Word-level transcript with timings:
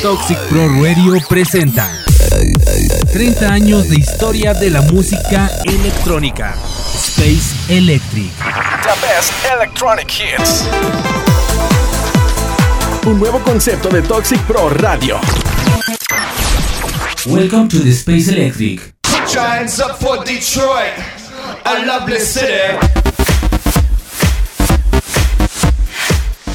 Toxic 0.00 0.38
Pro 0.48 0.66
Radio 0.82 1.18
presenta 1.28 1.86
30 3.12 3.46
años 3.46 3.90
de 3.90 3.96
historia 3.96 4.54
de 4.54 4.70
la 4.70 4.80
música 4.80 5.50
electrónica. 5.64 6.56
Space 6.94 7.54
Electric. 7.68 8.32
The 8.38 9.06
best 9.06 9.34
electronic 9.54 10.08
hits. 10.10 10.64
Un 13.04 13.18
nuevo 13.18 13.38
concepto 13.40 13.90
de 13.90 14.00
Toxic 14.00 14.40
Pro 14.46 14.70
Radio. 14.70 15.20
Welcome 17.26 17.68
to 17.68 17.80
the 17.80 17.92
Space 17.92 18.30
Electric. 18.30 18.94
Hands 19.36 19.78
up 19.80 20.00
for 20.00 20.24
Detroit, 20.24 20.94
a 21.66 21.84
lovely 21.84 22.18
city. 22.18 23.01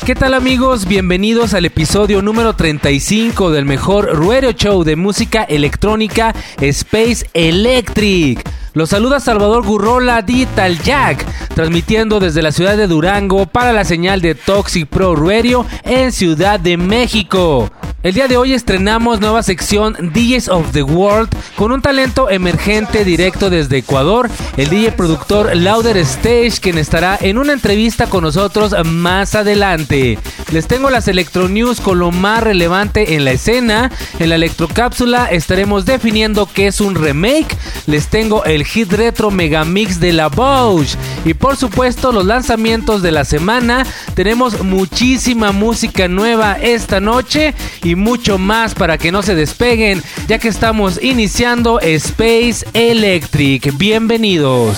¿Qué 0.07 0.15
tal 0.15 0.35
amigos? 0.35 0.85
Bienvenidos 0.87 1.53
al 1.53 1.65
episodio 1.65 2.21
número 2.21 2.55
35 2.55 3.51
del 3.51 3.65
mejor 3.65 4.25
radio 4.25 4.53
show 4.53 4.85
de 4.85 4.95
música 4.95 5.43
electrónica 5.43 6.33
Space 6.61 7.25
Electric. 7.33 8.41
Los 8.71 8.91
saluda 8.91 9.19
Salvador 9.19 9.65
Gurrola 9.65 10.21
Digital 10.21 10.79
Jack, 10.81 11.25
transmitiendo 11.53 12.21
desde 12.21 12.41
la 12.41 12.53
ciudad 12.53 12.77
de 12.77 12.87
Durango 12.87 13.47
para 13.47 13.73
la 13.73 13.83
señal 13.83 14.21
de 14.21 14.33
Toxic 14.33 14.87
Pro 14.87 15.13
Radio 15.13 15.65
en 15.83 16.13
Ciudad 16.13 16.57
de 16.57 16.77
México. 16.77 17.69
El 18.03 18.13
día 18.13 18.27
de 18.27 18.37
hoy 18.37 18.53
estrenamos 18.53 19.19
nueva 19.19 19.41
sección 19.41 20.11
DJs 20.13 20.49
of 20.49 20.71
the 20.71 20.83
World 20.83 21.29
con 21.55 21.71
un 21.71 21.81
talento 21.81 22.29
emergente 22.29 23.03
directo 23.03 23.49
desde 23.49 23.79
Ecuador, 23.79 24.29
el 24.55 24.69
DJ 24.69 24.91
productor 24.91 25.55
Lauder 25.55 25.97
Stage, 25.97 26.59
quien 26.61 26.77
estará 26.77 27.17
en 27.19 27.39
una 27.39 27.53
entrevista 27.53 28.05
con 28.05 28.23
nosotros 28.23 28.75
más 28.85 29.33
adelante. 29.33 30.19
Les 30.51 30.67
tengo 30.67 30.91
las 30.91 31.07
Electro 31.07 31.49
News 31.49 31.81
con 31.81 31.97
lo 31.97 32.11
más 32.11 32.43
relevante 32.43 33.15
en 33.15 33.25
la 33.25 33.31
escena. 33.31 33.91
En 34.19 34.29
la 34.29 34.35
Electrocápsula 34.35 35.25
estaremos 35.25 35.85
definiendo 35.85 36.45
qué 36.45 36.67
es 36.67 36.79
un 36.79 36.95
remake. 36.95 37.57
Les 37.87 38.07
tengo 38.07 38.45
el 38.45 38.63
hit 38.63 38.93
retro 38.93 39.29
megamix 39.29 39.99
de 39.99 40.13
la 40.13 40.29
Bosch. 40.29 40.95
Y 41.25 41.33
por 41.33 41.57
supuesto 41.57 42.13
los 42.13 42.25
lanzamientos 42.25 43.01
de 43.01 43.11
la 43.11 43.25
semana. 43.25 43.85
Tenemos 44.13 44.63
muchísima 44.63 45.51
música 45.51 46.07
nueva 46.07 46.53
esta 46.53 47.01
noche 47.01 47.53
y 47.87 47.95
mucho 47.95 48.37
más 48.37 48.75
para 48.75 48.97
que 48.97 49.13
no 49.13 49.23
se 49.23 49.33
despeguen, 49.33 50.03
ya 50.27 50.39
que 50.39 50.49
estamos 50.49 51.01
iniciando 51.01 51.79
Space 51.79 52.65
Electric. 52.73 53.77
Bienvenidos. 53.77 54.77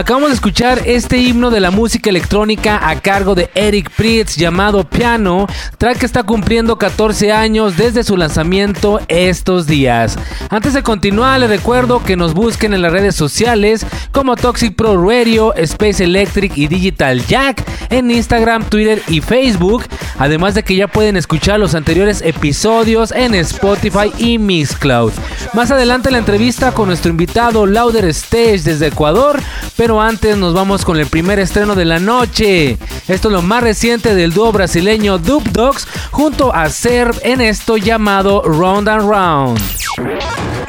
Acabamos 0.00 0.30
de 0.30 0.36
escuchar 0.36 0.80
este 0.86 1.18
himno 1.18 1.50
de 1.50 1.60
la 1.60 1.70
música 1.70 2.08
electrónica 2.08 2.88
a 2.88 2.98
cargo 3.02 3.34
de 3.34 3.50
Eric 3.54 3.90
Pritz 3.90 4.34
llamado 4.34 4.88
Piano, 4.88 5.46
track 5.76 5.98
que 5.98 6.06
está 6.06 6.22
cumpliendo 6.22 6.78
14 6.78 7.32
años 7.32 7.76
desde 7.76 8.02
su 8.02 8.16
lanzamiento 8.16 8.98
estos 9.08 9.66
días. 9.66 10.16
Antes 10.48 10.72
de 10.72 10.82
continuar, 10.82 11.40
les 11.40 11.50
recuerdo 11.50 12.02
que 12.02 12.16
nos 12.16 12.32
busquen 12.32 12.72
en 12.72 12.80
las 12.80 12.92
redes 12.92 13.14
sociales 13.14 13.84
como 14.10 14.36
Toxic 14.36 14.74
Pro 14.74 15.06
Radio, 15.06 15.52
Space 15.56 16.02
Electric 16.02 16.56
y 16.56 16.66
Digital 16.66 17.26
Jack 17.26 17.62
en 17.90 18.10
Instagram, 18.10 18.64
Twitter 18.70 19.02
y 19.06 19.20
Facebook. 19.20 19.84
Además 20.18 20.54
de 20.54 20.62
que 20.62 20.76
ya 20.76 20.88
pueden 20.88 21.18
escuchar 21.18 21.60
los 21.60 21.74
anteriores 21.74 22.22
episodios 22.22 23.12
en 23.12 23.34
Spotify 23.34 24.10
y 24.16 24.38
Mixcloud. 24.38 25.12
Más 25.52 25.70
adelante 25.70 26.10
la 26.10 26.18
entrevista 26.18 26.72
con 26.72 26.88
nuestro 26.88 27.10
invitado 27.10 27.66
Lauder 27.66 28.06
Stage 28.06 28.60
desde 28.60 28.86
Ecuador, 28.88 29.40
pero 29.76 29.89
antes 29.98 30.36
nos 30.36 30.52
vamos 30.52 30.84
con 30.84 30.98
el 30.98 31.06
primer 31.06 31.38
estreno 31.38 31.74
de 31.74 31.86
la 31.86 31.98
noche. 31.98 32.76
Esto 33.08 33.28
es 33.28 33.32
lo 33.32 33.40
más 33.40 33.62
reciente 33.62 34.14
del 34.14 34.34
dúo 34.34 34.52
brasileño 34.52 35.16
Dub 35.16 35.42
Dogs 35.50 35.88
junto 36.10 36.54
a 36.54 36.68
Serb 36.68 37.16
en 37.22 37.40
esto 37.40 37.78
llamado 37.78 38.42
Round 38.42 38.88
and 38.90 39.08
Round. 39.08 40.59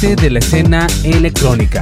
De 0.00 0.28
la 0.28 0.40
escena 0.40 0.86
electrónica. 1.04 1.80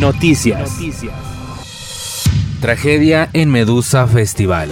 Noticias. 0.00 0.70
Tragedia 2.58 3.28
en 3.34 3.50
Medusa 3.50 4.06
Festival. 4.06 4.70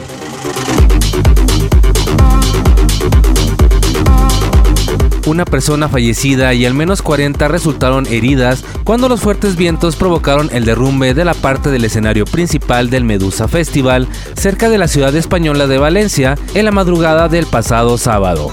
Una 5.27 5.45
persona 5.45 5.89
fallecida 5.91 6.55
y 6.55 6.65
al 6.65 6.73
menos 6.73 7.03
40 7.03 7.47
resultaron 7.49 8.07
heridas 8.07 8.65
cuando 8.83 9.11
los 9.11 9.21
fuertes 9.21 9.57
vientos 9.57 9.97
provocaron 9.97 10.49
el 10.53 10.65
derrumbe 10.65 11.13
de 11.13 11.27
la 11.27 11.35
parte 11.35 11.71
del 11.71 11.85
escenario 11.85 12.25
principal 12.25 12.89
del 12.89 13.05
Medusa 13.05 13.47
Festival 13.47 14.09
cerca 14.37 14.71
de 14.71 14.79
la 14.79 14.89
ciudad 14.89 15.15
española 15.15 15.67
de 15.67 15.77
Valencia 15.77 16.37
en 16.55 16.65
la 16.65 16.71
madrugada 16.71 17.29
del 17.29 17.45
pasado 17.45 17.99
sábado. 17.99 18.51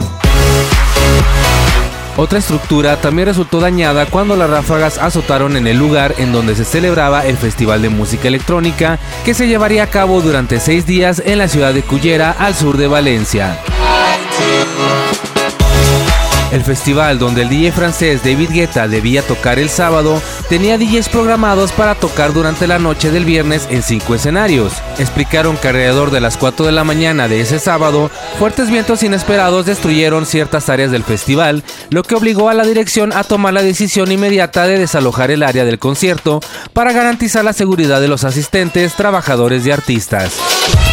Otra 2.15 2.37
estructura 2.37 3.01
también 3.01 3.27
resultó 3.27 3.59
dañada 3.59 4.05
cuando 4.05 4.35
las 4.35 4.49
ráfagas 4.49 4.99
azotaron 4.99 5.57
en 5.57 5.65
el 5.65 5.77
lugar 5.77 6.13
en 6.19 6.31
donde 6.31 6.55
se 6.55 6.63
celebraba 6.63 7.25
el 7.25 7.37
Festival 7.37 7.81
de 7.81 7.89
Música 7.89 8.27
Electrónica 8.27 8.99
que 9.25 9.33
se 9.33 9.47
llevaría 9.47 9.83
a 9.83 9.89
cabo 9.89 10.21
durante 10.21 10.59
seis 10.59 10.85
días 10.85 11.23
en 11.25 11.39
la 11.39 11.47
ciudad 11.47 11.73
de 11.73 11.81
Cullera 11.81 12.35
al 12.37 12.53
sur 12.53 12.77
de 12.77 12.87
Valencia. 12.87 13.57
El 16.51 16.61
festival 16.63 17.17
donde 17.17 17.41
el 17.41 17.49
DJ 17.49 17.71
francés 17.71 18.23
David 18.23 18.51
Guetta 18.51 18.87
debía 18.87 19.23
tocar 19.23 19.57
el 19.57 19.69
sábado 19.69 20.21
tenía 20.53 20.77
DJs 20.77 21.09
programados 21.09 21.71
para 21.71 21.95
tocar 21.95 22.31
durante 22.31 22.67
la 22.67 22.77
noche 22.77 23.09
del 23.09 23.25
viernes 23.25 23.67
en 23.71 23.81
cinco 23.81 24.13
escenarios. 24.13 24.71
Explicaron 24.99 25.57
que 25.57 25.69
alrededor 25.69 26.11
de 26.11 26.21
las 26.21 26.37
4 26.37 26.67
de 26.67 26.71
la 26.71 26.83
mañana 26.83 27.27
de 27.27 27.41
ese 27.41 27.57
sábado, 27.57 28.11
fuertes 28.37 28.69
vientos 28.69 29.01
inesperados 29.01 29.65
destruyeron 29.65 30.27
ciertas 30.27 30.69
áreas 30.69 30.91
del 30.91 31.03
festival, 31.03 31.63
lo 31.89 32.03
que 32.03 32.13
obligó 32.13 32.49
a 32.49 32.53
la 32.53 32.65
dirección 32.65 33.13
a 33.13 33.23
tomar 33.23 33.51
la 33.55 33.63
decisión 33.63 34.11
inmediata 34.11 34.67
de 34.67 34.77
desalojar 34.77 35.31
el 35.31 35.41
área 35.41 35.65
del 35.65 35.79
concierto 35.79 36.39
para 36.71 36.93
garantizar 36.93 37.43
la 37.43 37.53
seguridad 37.53 37.99
de 37.99 38.09
los 38.09 38.23
asistentes, 38.23 38.93
trabajadores 38.93 39.65
y 39.65 39.71
artistas. 39.71 40.92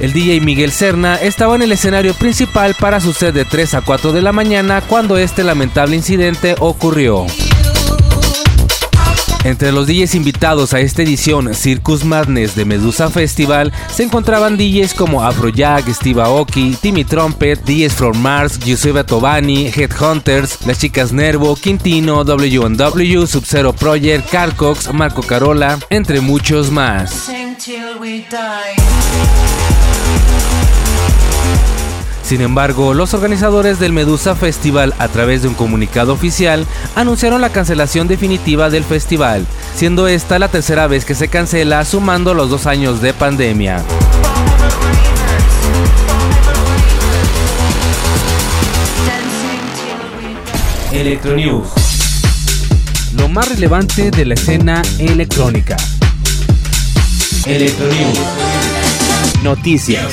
El 0.00 0.14
DJ 0.14 0.40
Miguel 0.40 0.72
Serna 0.72 1.16
estaba 1.16 1.54
en 1.56 1.62
el 1.62 1.72
escenario 1.72 2.14
principal 2.14 2.74
para 2.74 3.00
su 3.00 3.12
set 3.12 3.34
de 3.34 3.44
3 3.44 3.74
a 3.74 3.80
4 3.82 4.12
de 4.12 4.22
la 4.22 4.32
mañana 4.32 4.80
cuando 4.80 5.18
este 5.18 5.44
lamentable 5.44 5.94
incidente 5.94 6.56
ocurrió. 6.58 7.26
Entre 9.44 9.72
los 9.72 9.86
DJs 9.86 10.14
invitados 10.14 10.74
a 10.74 10.80
esta 10.80 11.02
edición 11.02 11.54
Circus 11.54 12.04
Madness 12.04 12.54
de 12.54 12.64
Medusa 12.66 13.10
Festival 13.10 13.72
se 13.90 14.02
encontraban 14.02 14.56
DJs 14.56 14.94
como 14.94 15.22
Afrojack, 15.22 15.88
Steve 15.88 16.22
Aoki, 16.22 16.76
Timmy 16.80 17.04
Trumpet, 17.04 17.62
DJs 17.64 17.94
from 17.94 18.18
Mars, 18.18 18.58
Giuseppe 18.58 19.04
Tovani, 19.04 19.68
Headhunters, 19.68 20.66
Las 20.66 20.78
Chicas 20.78 21.12
Nervo, 21.12 21.56
Quintino, 21.56 22.24
W&W, 22.24 23.26
Sub-Zero 23.26 23.72
Project, 23.74 24.30
Carcox, 24.30 24.92
Marco 24.92 25.22
Carola, 25.22 25.78
entre 25.88 26.20
muchos 26.20 26.70
más. 26.70 27.30
Sin 32.30 32.42
embargo, 32.42 32.94
los 32.94 33.12
organizadores 33.12 33.80
del 33.80 33.92
Medusa 33.92 34.36
Festival, 34.36 34.94
a 35.00 35.08
través 35.08 35.42
de 35.42 35.48
un 35.48 35.54
comunicado 35.54 36.12
oficial, 36.12 36.64
anunciaron 36.94 37.40
la 37.40 37.50
cancelación 37.50 38.06
definitiva 38.06 38.70
del 38.70 38.84
festival, 38.84 39.44
siendo 39.74 40.06
esta 40.06 40.38
la 40.38 40.46
tercera 40.46 40.86
vez 40.86 41.04
que 41.04 41.16
se 41.16 41.26
cancela 41.26 41.84
sumando 41.84 42.32
los 42.32 42.48
dos 42.48 42.68
años 42.68 43.02
de 43.02 43.14
pandemia. 43.14 43.82
Electronews. 50.92 51.66
Lo 53.16 53.28
más 53.28 53.48
relevante 53.48 54.12
de 54.12 54.24
la 54.24 54.34
escena 54.34 54.82
electrónica. 55.00 55.76
Electronews. 57.44 58.20
Noticias. 59.42 60.12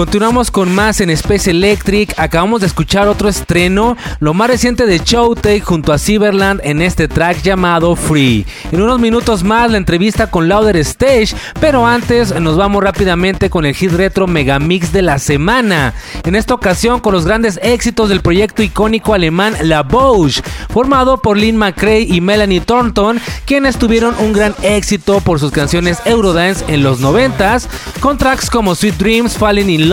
Continuamos 0.00 0.50
con 0.50 0.74
más 0.74 1.02
en 1.02 1.10
Space 1.10 1.50
Electric. 1.50 2.14
Acabamos 2.18 2.62
de 2.62 2.66
escuchar 2.68 3.06
otro 3.06 3.28
estreno, 3.28 3.98
lo 4.18 4.32
más 4.32 4.48
reciente 4.48 4.86
de 4.86 4.98
Showtake 4.98 5.62
junto 5.62 5.92
a 5.92 5.98
Cyberland 5.98 6.62
en 6.64 6.80
este 6.80 7.06
track 7.06 7.42
llamado 7.42 7.94
Free. 7.94 8.46
En 8.72 8.80
unos 8.80 8.98
minutos 8.98 9.44
más 9.44 9.70
la 9.70 9.76
entrevista 9.76 10.30
con 10.30 10.48
Louder 10.48 10.78
Stage, 10.78 11.36
pero 11.60 11.86
antes 11.86 12.34
nos 12.40 12.56
vamos 12.56 12.82
rápidamente 12.82 13.50
con 13.50 13.66
el 13.66 13.74
hit 13.74 13.92
retro 13.92 14.26
Megamix 14.26 14.90
de 14.90 15.02
la 15.02 15.18
semana. 15.18 15.92
En 16.24 16.34
esta 16.34 16.54
ocasión 16.54 17.00
con 17.00 17.12
los 17.12 17.26
grandes 17.26 17.60
éxitos 17.62 18.08
del 18.08 18.22
proyecto 18.22 18.62
icónico 18.62 19.12
alemán 19.12 19.54
La 19.64 19.82
Bouche, 19.82 20.40
formado 20.70 21.20
por 21.20 21.36
Lynn 21.36 21.58
McCrae 21.58 22.06
y 22.08 22.22
Melanie 22.22 22.62
Thornton, 22.62 23.20
quienes 23.44 23.76
tuvieron 23.76 24.14
un 24.18 24.32
gran 24.32 24.54
éxito 24.62 25.20
por 25.20 25.38
sus 25.38 25.52
canciones 25.52 25.98
Eurodance 26.06 26.64
en 26.68 26.82
los 26.82 27.02
90s, 27.02 27.66
con 28.00 28.16
tracks 28.16 28.48
como 28.48 28.74
Sweet 28.74 28.96
Dreams, 28.96 29.36
Falling 29.36 29.68
in 29.68 29.89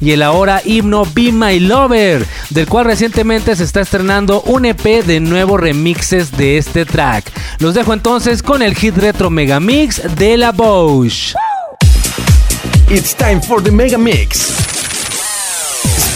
Y 0.00 0.12
el 0.12 0.22
ahora 0.22 0.60
himno 0.64 1.04
Be 1.14 1.32
My 1.32 1.60
Lover, 1.60 2.26
del 2.50 2.66
cual 2.66 2.86
recientemente 2.86 3.54
se 3.54 3.64
está 3.64 3.80
estrenando 3.80 4.42
un 4.42 4.64
EP 4.64 5.04
de 5.04 5.20
nuevos 5.20 5.60
remixes 5.60 6.32
de 6.36 6.58
este 6.58 6.84
track. 6.84 7.30
Los 7.58 7.74
dejo 7.74 7.92
entonces 7.92 8.42
con 8.42 8.62
el 8.62 8.74
hit 8.74 8.96
retro 8.96 9.30
Megamix 9.30 10.02
de 10.16 10.36
la 10.36 10.52
Bosch. 10.52 11.34
It's 12.88 13.14
time 13.14 13.40
for 13.40 13.62
the 13.62 13.70
Mega 13.70 13.98
Mix. 13.98 14.48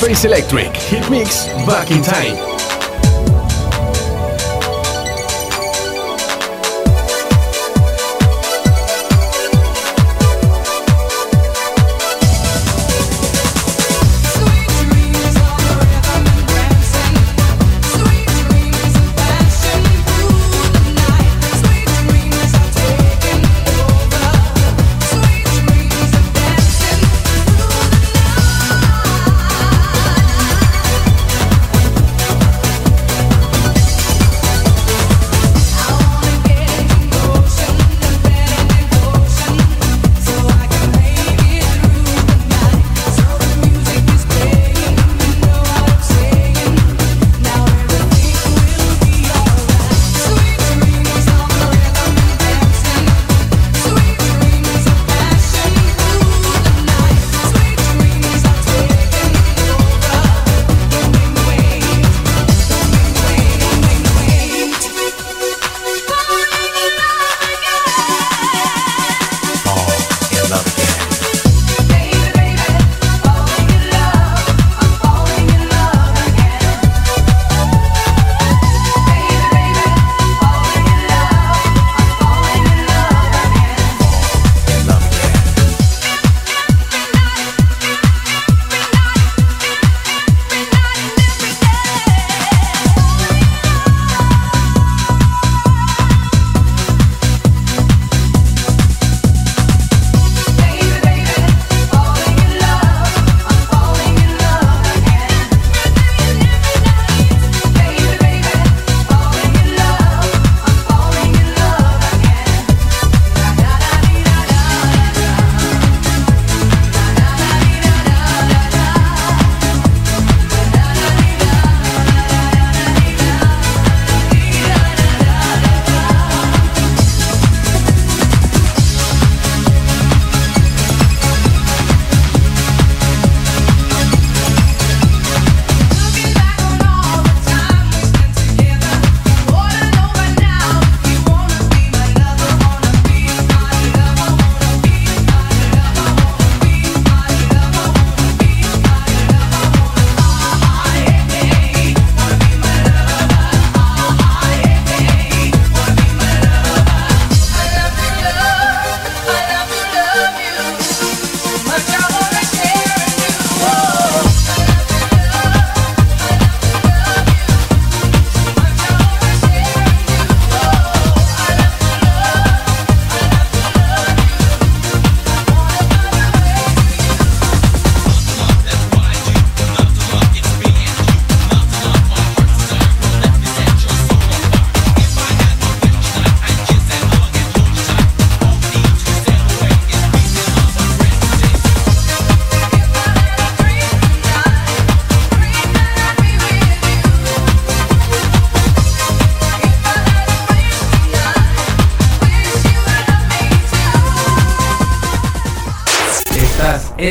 Space 0.01 0.27
Electric 0.27 0.75
Hit 0.77 1.09
Mix 1.09 1.49
Back 1.67 1.91
in 1.91 2.03
Time. 2.03 2.50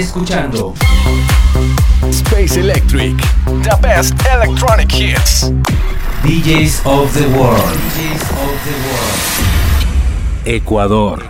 Escuchando 0.09 0.73
Space 2.11 2.59
Electric. 2.59 3.15
The 3.45 3.77
best 3.79 4.15
electronic 4.25 4.91
hits. 4.91 5.51
DJs 6.23 6.83
of 6.83 7.13
the 7.13 7.27
World. 7.37 7.77
DJs 7.93 8.23
of 8.31 8.57
the 8.65 8.73
World. 8.87 9.19
Ecuador. 10.45 11.29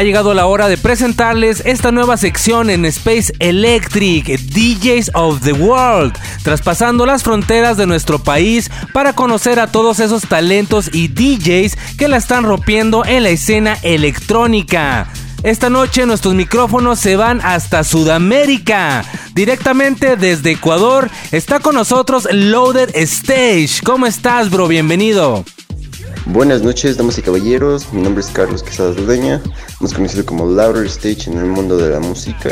Ha 0.00 0.02
llegado 0.02 0.32
la 0.32 0.46
hora 0.46 0.68
de 0.68 0.78
presentarles 0.78 1.62
esta 1.66 1.92
nueva 1.92 2.16
sección 2.16 2.70
en 2.70 2.86
Space 2.86 3.34
Electric, 3.38 4.38
DJs 4.38 5.10
of 5.12 5.42
the 5.42 5.52
World, 5.52 6.16
traspasando 6.42 7.06
las 7.06 7.22
fronteras 7.22 7.76
de 7.76 7.86
nuestro 7.86 8.18
país 8.18 8.70
para 8.92 9.12
conocer 9.12 9.60
a 9.60 9.66
todos 9.66 10.00
esos 10.00 10.22
talentos 10.22 10.90
y 10.92 11.08
DJs 11.08 11.76
que 11.96 12.08
la 12.08 12.16
están 12.16 12.44
rompiendo 12.44 13.04
en 13.04 13.22
la 13.22 13.30
escena 13.30 13.78
electrónica. 13.82 15.08
Esta 15.42 15.70
noche 15.70 16.04
nuestros 16.04 16.34
micrófonos 16.34 16.98
se 16.98 17.16
van 17.16 17.40
hasta 17.42 17.82
Sudamérica. 17.82 19.04
Directamente 19.34 20.16
desde 20.16 20.52
Ecuador 20.52 21.10
está 21.32 21.60
con 21.60 21.74
nosotros 21.74 22.28
Loaded 22.30 22.94
Stage. 22.94 23.80
¿Cómo 23.82 24.06
estás, 24.06 24.50
bro? 24.50 24.68
Bienvenido. 24.68 25.44
Buenas 26.26 26.62
noches, 26.62 26.98
damas 26.98 27.16
y 27.16 27.22
caballeros. 27.22 27.90
Mi 27.92 28.02
nombre 28.02 28.22
es 28.22 28.30
Carlos 28.30 28.62
Quesada 28.62 28.92
Dudeña, 28.92 29.40
más 29.80 29.94
conocido 29.94 30.26
como 30.26 30.46
Louder 30.46 30.84
Stage 30.86 31.30
en 31.30 31.38
el 31.38 31.46
mundo 31.46 31.78
de 31.78 31.88
la 31.88 32.00
música. 32.00 32.50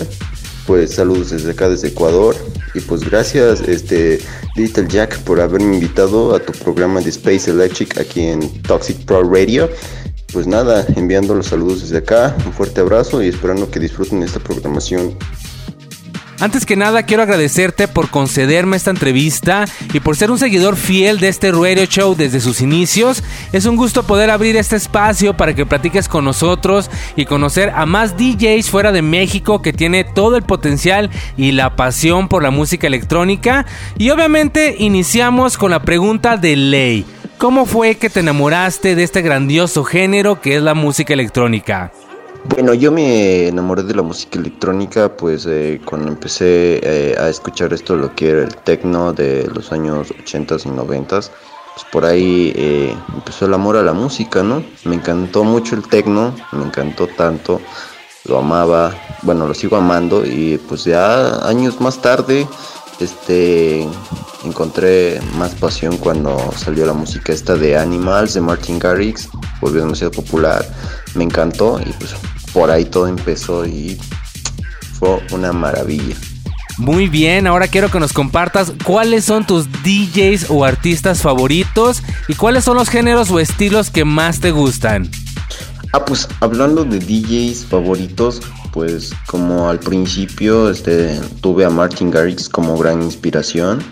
Pues 0.69 0.97
saludos 0.97 1.31
desde 1.31 1.53
acá, 1.53 1.71
desde 1.71 1.89
Ecuador. 1.89 2.37
Y 2.75 2.81
pues 2.81 3.01
gracias, 3.01 3.63
este 3.63 4.21
Digital 4.55 4.87
Jack, 4.87 5.19
por 5.21 5.41
haberme 5.41 5.77
invitado 5.77 6.35
a 6.35 6.41
tu 6.41 6.53
programa 6.53 7.01
de 7.01 7.09
Space 7.09 7.51
Electric 7.51 7.99
aquí 7.99 8.21
en 8.25 8.63
Toxic 8.65 8.99
Pro 9.07 9.23
Radio. 9.23 9.71
Pues 10.31 10.47
nada, 10.47 10.87
enviando 10.95 11.35
los 11.35 11.47
saludos 11.47 11.81
desde 11.81 11.97
acá, 11.97 12.37
un 12.45 12.53
fuerte 12.53 12.83
abrazo 12.83 13.23
y 13.23 13.29
esperando 13.29 13.71
que 13.71 13.81
disfruten 13.81 14.23
esta 14.23 14.41
programación 14.41 15.17
Antes 16.41 16.65
que 16.65 16.77
nada, 16.77 17.03
quiero 17.03 17.25
agradecerte 17.25 17.89
por 17.89 18.11
concederme 18.11 18.77
esta 18.77 18.91
entrevista 18.91 19.65
y 19.93 19.99
por 19.99 20.17
ser 20.17 20.31
un 20.31 20.39
seguidor 20.39 20.77
fiel 20.77 21.19
de 21.19 21.27
este 21.27 21.51
radio 21.51 21.85
show 21.87 22.15
desde 22.15 22.39
sus 22.39 22.61
inicios. 22.61 23.25
Es 23.53 23.67
un 23.67 23.75
gusto 23.75 24.05
poder 24.05 24.31
abrir 24.31 24.57
este 24.57 24.77
espacio 24.77 25.37
para 25.37 25.55
que 25.55 25.67
platiques 25.67 26.09
con 26.09 26.25
nosotros 26.25 26.93
y 27.17 27.25
conocer 27.25 27.71
a 27.71 27.87
más 27.87 28.17
DJs 28.17 28.71
fuera 28.71 28.93
de 28.93 29.03
México 29.03 29.63
que 29.63 29.73
tiene 29.73 30.05
todo 30.05 30.37
el 30.37 30.45
potencial 30.45 31.11
y 31.37 31.51
la 31.51 31.75
pasión 31.75 32.29
por 32.29 32.45
la 32.45 32.53
música 32.53 32.87
electrónica. 32.87 33.67
Y 33.97 34.11
obviamente 34.11 34.77
iniciamos 34.79 35.59
con 35.59 35.73
la 35.73 35.83
pregunta 35.83 36.37
de 36.37 36.55
ley. 36.55 37.05
¿Cómo 37.39 37.67
fue 37.67 37.97
que 37.97 38.11
te 38.11 38.21
enamoraste 38.21 38.95
de 38.95 39.03
este 39.03 39.23
grandioso 39.23 39.83
género 39.83 40.41
que 40.41 40.55
es 40.55 40.63
la 40.63 40.75
música 40.75 41.15
electrónica? 41.15 41.91
Bueno, 42.51 42.73
yo 42.73 42.91
me 42.91 43.49
enamoré 43.49 43.83
de 43.83 43.95
la 43.95 44.03
música 44.03 44.39
electrónica 44.39 45.17
pues 45.17 45.47
eh, 45.47 45.81
cuando 45.85 46.09
empecé 46.09 46.81
eh, 46.83 47.15
a 47.19 47.29
escuchar 47.29 47.73
esto, 47.73 47.95
lo 47.95 48.15
que 48.15 48.31
era 48.31 48.43
el 48.43 48.57
techno 48.57 49.13
de 49.13 49.47
los 49.55 49.71
años 49.71 50.09
80s 50.09 50.65
y 50.65 50.71
90s. 50.71 51.31
Pues 51.75 51.87
por 51.93 52.05
ahí 52.05 52.53
eh, 52.57 52.97
empezó 53.15 53.47
el 53.47 53.55
amor 53.55 53.77
a 53.77 53.83
la 53.83 53.93
música, 53.93 54.43
¿no? 54.43 54.65
Me 54.85 54.97
encantó 54.97 55.45
mucho 55.45 55.77
el 55.77 55.87
techno, 55.87 56.35
me 56.53 56.65
encantó 56.65 57.07
tanto, 57.07 57.61
lo 58.25 58.39
amaba, 58.39 58.95
bueno, 59.23 59.47
lo 59.47 59.55
sigo 59.55 59.77
amando 59.77 60.25
y 60.25 60.59
pues 60.69 60.85
ya 60.85 61.47
años 61.47 61.81
más 61.81 62.01
tarde 62.01 62.47
este 62.99 63.87
encontré 64.45 65.21
más 65.37 65.55
pasión 65.55 65.97
cuando 65.99 66.53
salió 66.57 66.87
la 66.87 66.93
música 66.93 67.33
esta 67.33 67.55
de 67.55 67.77
Animals 67.77 68.35
de 68.35 68.41
Martin 68.41 68.79
Garrix, 68.79 69.29
volvió 69.61 69.83
demasiado 69.83 70.11
popular, 70.11 70.65
me 71.15 71.25
encantó 71.25 71.79
y 71.81 71.93
pues 71.93 72.15
por 72.53 72.71
ahí 72.71 72.85
todo 72.85 73.09
empezó 73.09 73.67
y 73.67 73.99
fue 74.99 75.21
una 75.33 75.53
maravilla. 75.53 76.17
Muy 76.79 77.09
bien, 77.09 77.49
ahora 77.49 77.67
quiero 77.67 77.91
que 77.91 77.99
nos 77.99 78.13
compartas 78.13 78.73
cuáles 78.85 79.25
son 79.25 79.45
tus 79.45 79.67
DJs 79.83 80.47
o 80.49 80.65
artistas 80.65 81.23
favoritos 81.23 82.03
y 82.29 82.35
cuáles 82.35 82.65
son 82.65 82.77
los 82.77 82.89
géneros 82.89 83.31
o 83.33 83.41
estilos 83.41 83.91
que 83.91 84.05
más 84.05 84.39
te 84.39 84.53
gustan. 84.53 85.11
Ah, 85.93 86.05
pues 86.05 86.29
hablando 86.41 86.85
de 86.85 87.01
DJs 87.01 87.65
favoritos, 87.67 88.43
pues 88.73 89.13
como 89.27 89.69
al 89.69 89.81
principio 89.81 90.71
este, 90.71 91.19
tuve 91.41 91.65
a 91.65 91.71
Martin 91.71 92.11
Garrix 92.11 92.49
como 92.49 92.77
gran 92.79 93.03
inspiración. 93.03 93.83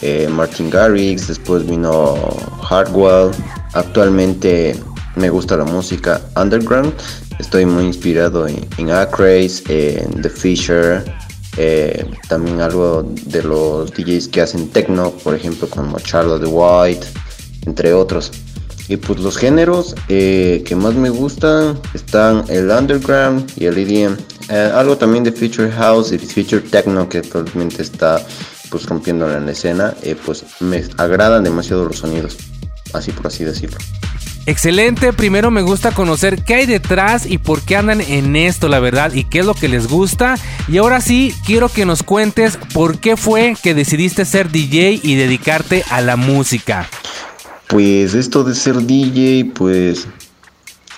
Eh, 0.00 0.28
Martin 0.30 0.70
Garrix, 0.70 1.28
después 1.28 1.66
vino 1.66 2.14
Hardwell. 2.62 3.30
Actualmente 3.74 4.80
me 5.16 5.28
gusta 5.28 5.56
la 5.56 5.64
música 5.64 6.20
underground. 6.36 6.94
Estoy 7.42 7.66
muy 7.66 7.86
inspirado 7.86 8.46
en, 8.46 8.66
en 8.78 8.88
en 8.88 10.22
The 10.22 10.30
Fisher, 10.30 11.04
eh, 11.56 12.06
también 12.28 12.60
algo 12.60 13.02
de 13.02 13.42
los 13.42 13.90
DJs 13.90 14.28
que 14.28 14.42
hacen 14.42 14.68
techno, 14.68 15.10
por 15.10 15.34
ejemplo, 15.34 15.68
como 15.68 15.98
Charlotte 15.98 16.46
White, 16.46 17.04
entre 17.66 17.92
otros. 17.94 18.30
Y 18.86 18.96
pues 18.96 19.18
los 19.18 19.36
géneros 19.36 19.96
eh, 20.08 20.62
que 20.64 20.76
más 20.76 20.94
me 20.94 21.10
gustan 21.10 21.80
están 21.94 22.44
el 22.48 22.70
underground 22.70 23.50
y 23.56 23.66
el 23.66 23.76
EDM. 23.76 24.16
Eh, 24.48 24.72
algo 24.72 24.96
también 24.96 25.24
de 25.24 25.32
Future 25.32 25.70
House 25.72 26.12
y 26.12 26.18
Future 26.18 26.62
Techno 26.62 27.08
que 27.08 27.18
actualmente 27.18 27.82
está 27.82 28.24
pues 28.70 28.86
rompiendo 28.86 29.30
en 29.30 29.46
la 29.46 29.52
escena. 29.52 29.94
Pues 30.24 30.44
me 30.60 30.84
agradan 30.96 31.42
demasiado 31.42 31.86
los 31.86 31.98
sonidos, 31.98 32.36
así 32.92 33.10
por 33.10 33.26
así 33.26 33.42
decirlo. 33.42 33.78
Excelente, 34.44 35.12
primero 35.12 35.52
me 35.52 35.62
gusta 35.62 35.92
conocer 35.92 36.42
qué 36.42 36.54
hay 36.54 36.66
detrás 36.66 37.26
y 37.26 37.38
por 37.38 37.62
qué 37.62 37.76
andan 37.76 38.00
en 38.00 38.34
esto, 38.34 38.68
la 38.68 38.80
verdad, 38.80 39.12
y 39.12 39.24
qué 39.24 39.38
es 39.38 39.46
lo 39.46 39.54
que 39.54 39.68
les 39.68 39.86
gusta. 39.86 40.34
Y 40.66 40.78
ahora 40.78 41.00
sí, 41.00 41.32
quiero 41.46 41.68
que 41.68 41.86
nos 41.86 42.02
cuentes 42.02 42.58
por 42.74 42.98
qué 42.98 43.16
fue 43.16 43.56
que 43.62 43.74
decidiste 43.74 44.24
ser 44.24 44.50
DJ 44.50 45.00
y 45.02 45.14
dedicarte 45.14 45.84
a 45.90 46.00
la 46.00 46.16
música. 46.16 46.88
Pues 47.68 48.14
esto 48.14 48.42
de 48.42 48.54
ser 48.54 48.82
DJ, 48.82 49.52
pues 49.54 50.08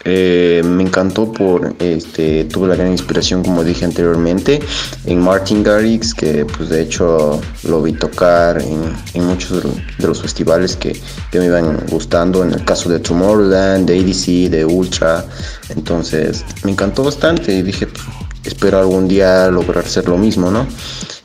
eh, 0.04 0.62
me 0.64 0.82
encantó 0.82 1.32
por, 1.32 1.74
este, 1.78 2.44
tuve 2.44 2.68
la 2.68 2.76
gran 2.76 2.92
inspiración, 2.92 3.42
como 3.42 3.64
dije 3.64 3.84
anteriormente, 3.84 4.60
en 5.06 5.20
Martin 5.20 5.62
Garrix, 5.62 6.12
que 6.14 6.44
pues 6.44 6.68
de 6.68 6.82
hecho 6.82 7.40
lo 7.64 7.82
vi 7.82 7.92
tocar 7.92 8.60
en, 8.60 9.24
muchos 9.24 9.62
de 9.62 9.68
los, 9.68 9.98
de 9.98 10.06
los 10.06 10.20
festivales 10.20 10.76
que, 10.76 11.00
que 11.30 11.38
me 11.38 11.46
iban 11.46 11.78
gustando, 11.88 12.42
en 12.42 12.52
el 12.52 12.64
caso 12.64 12.88
de 12.90 12.98
Tomorrowland, 12.98 13.88
de 13.88 13.98
ADC, 13.98 14.50
de 14.50 14.64
Ultra, 14.64 15.24
entonces 15.70 16.44
me 16.64 16.72
encantó 16.72 17.04
bastante 17.04 17.54
y 17.54 17.62
dije, 17.62 17.86
pues, 17.86 18.04
espero 18.44 18.78
algún 18.78 19.08
día 19.08 19.48
lograr 19.50 19.86
ser 19.86 20.08
lo 20.08 20.18
mismo, 20.18 20.50
¿no? 20.50 20.66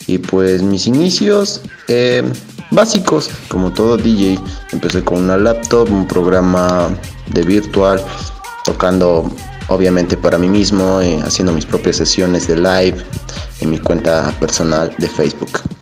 Y 0.08 0.18
pues 0.18 0.64
mis 0.64 0.88
inicios 0.88 1.62
eh, 1.88 2.24
básicos, 2.72 3.30
como 3.48 3.72
todo 3.72 3.98
DJ, 3.98 4.40
empecé 4.72 5.04
con 5.04 5.24
una 5.24 5.38
laptop, 5.38 5.92
un 5.92 6.08
programa 6.08 6.90
de 7.28 7.44
virtual, 7.44 8.04
tocando 8.70 9.28
obviamente 9.70 10.16
para 10.16 10.38
mí 10.38 10.48
mismo, 10.48 11.02
eh, 11.02 11.20
haciendo 11.24 11.52
mis 11.52 11.66
propias 11.66 11.96
sesiones 11.96 12.48
de 12.48 12.56
live 12.56 13.04
en 13.62 13.72
mi 13.72 13.80
cuenta 13.80 14.32
personal 14.40 14.94
de 15.00 15.08
Facebook. 15.08 15.79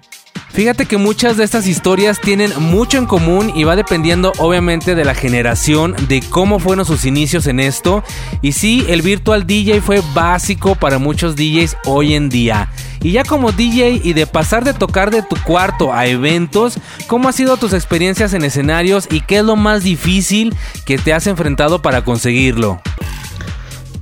Fíjate 0.57 0.87
que 0.87 0.97
muchas 0.97 1.37
de 1.37 1.43
estas 1.43 1.67
historias 1.67 2.19
tienen 2.19 2.51
mucho 2.59 2.97
en 2.97 3.05
común 3.05 3.51
y 3.53 3.63
va 3.63 3.75
dependiendo 3.75 4.33
obviamente 4.39 4.95
de 4.95 5.05
la 5.05 5.13
generación, 5.13 5.95
de 6.07 6.23
cómo 6.31 6.57
fueron 6.57 6.83
sus 6.83 7.05
inicios 7.05 7.45
en 7.45 7.59
esto. 7.59 8.03
Y 8.41 8.53
sí, 8.53 8.83
el 8.89 9.03
virtual 9.03 9.45
DJ 9.45 9.81
fue 9.81 10.01
básico 10.15 10.73
para 10.73 10.97
muchos 10.97 11.35
DJs 11.35 11.77
hoy 11.85 12.15
en 12.15 12.29
día. 12.29 12.71
Y 13.03 13.11
ya 13.11 13.23
como 13.23 13.51
DJ 13.51 14.01
y 14.03 14.13
de 14.13 14.25
pasar 14.25 14.63
de 14.63 14.73
tocar 14.73 15.11
de 15.11 15.21
tu 15.21 15.35
cuarto 15.43 15.93
a 15.93 16.07
eventos, 16.07 16.79
¿cómo 17.05 17.27
han 17.27 17.35
sido 17.35 17.57
tus 17.57 17.73
experiencias 17.73 18.33
en 18.33 18.43
escenarios 18.43 19.07
y 19.11 19.21
qué 19.21 19.37
es 19.37 19.43
lo 19.43 19.57
más 19.57 19.83
difícil 19.83 20.55
que 20.85 20.97
te 20.97 21.13
has 21.13 21.27
enfrentado 21.27 21.83
para 21.83 22.03
conseguirlo? 22.03 22.81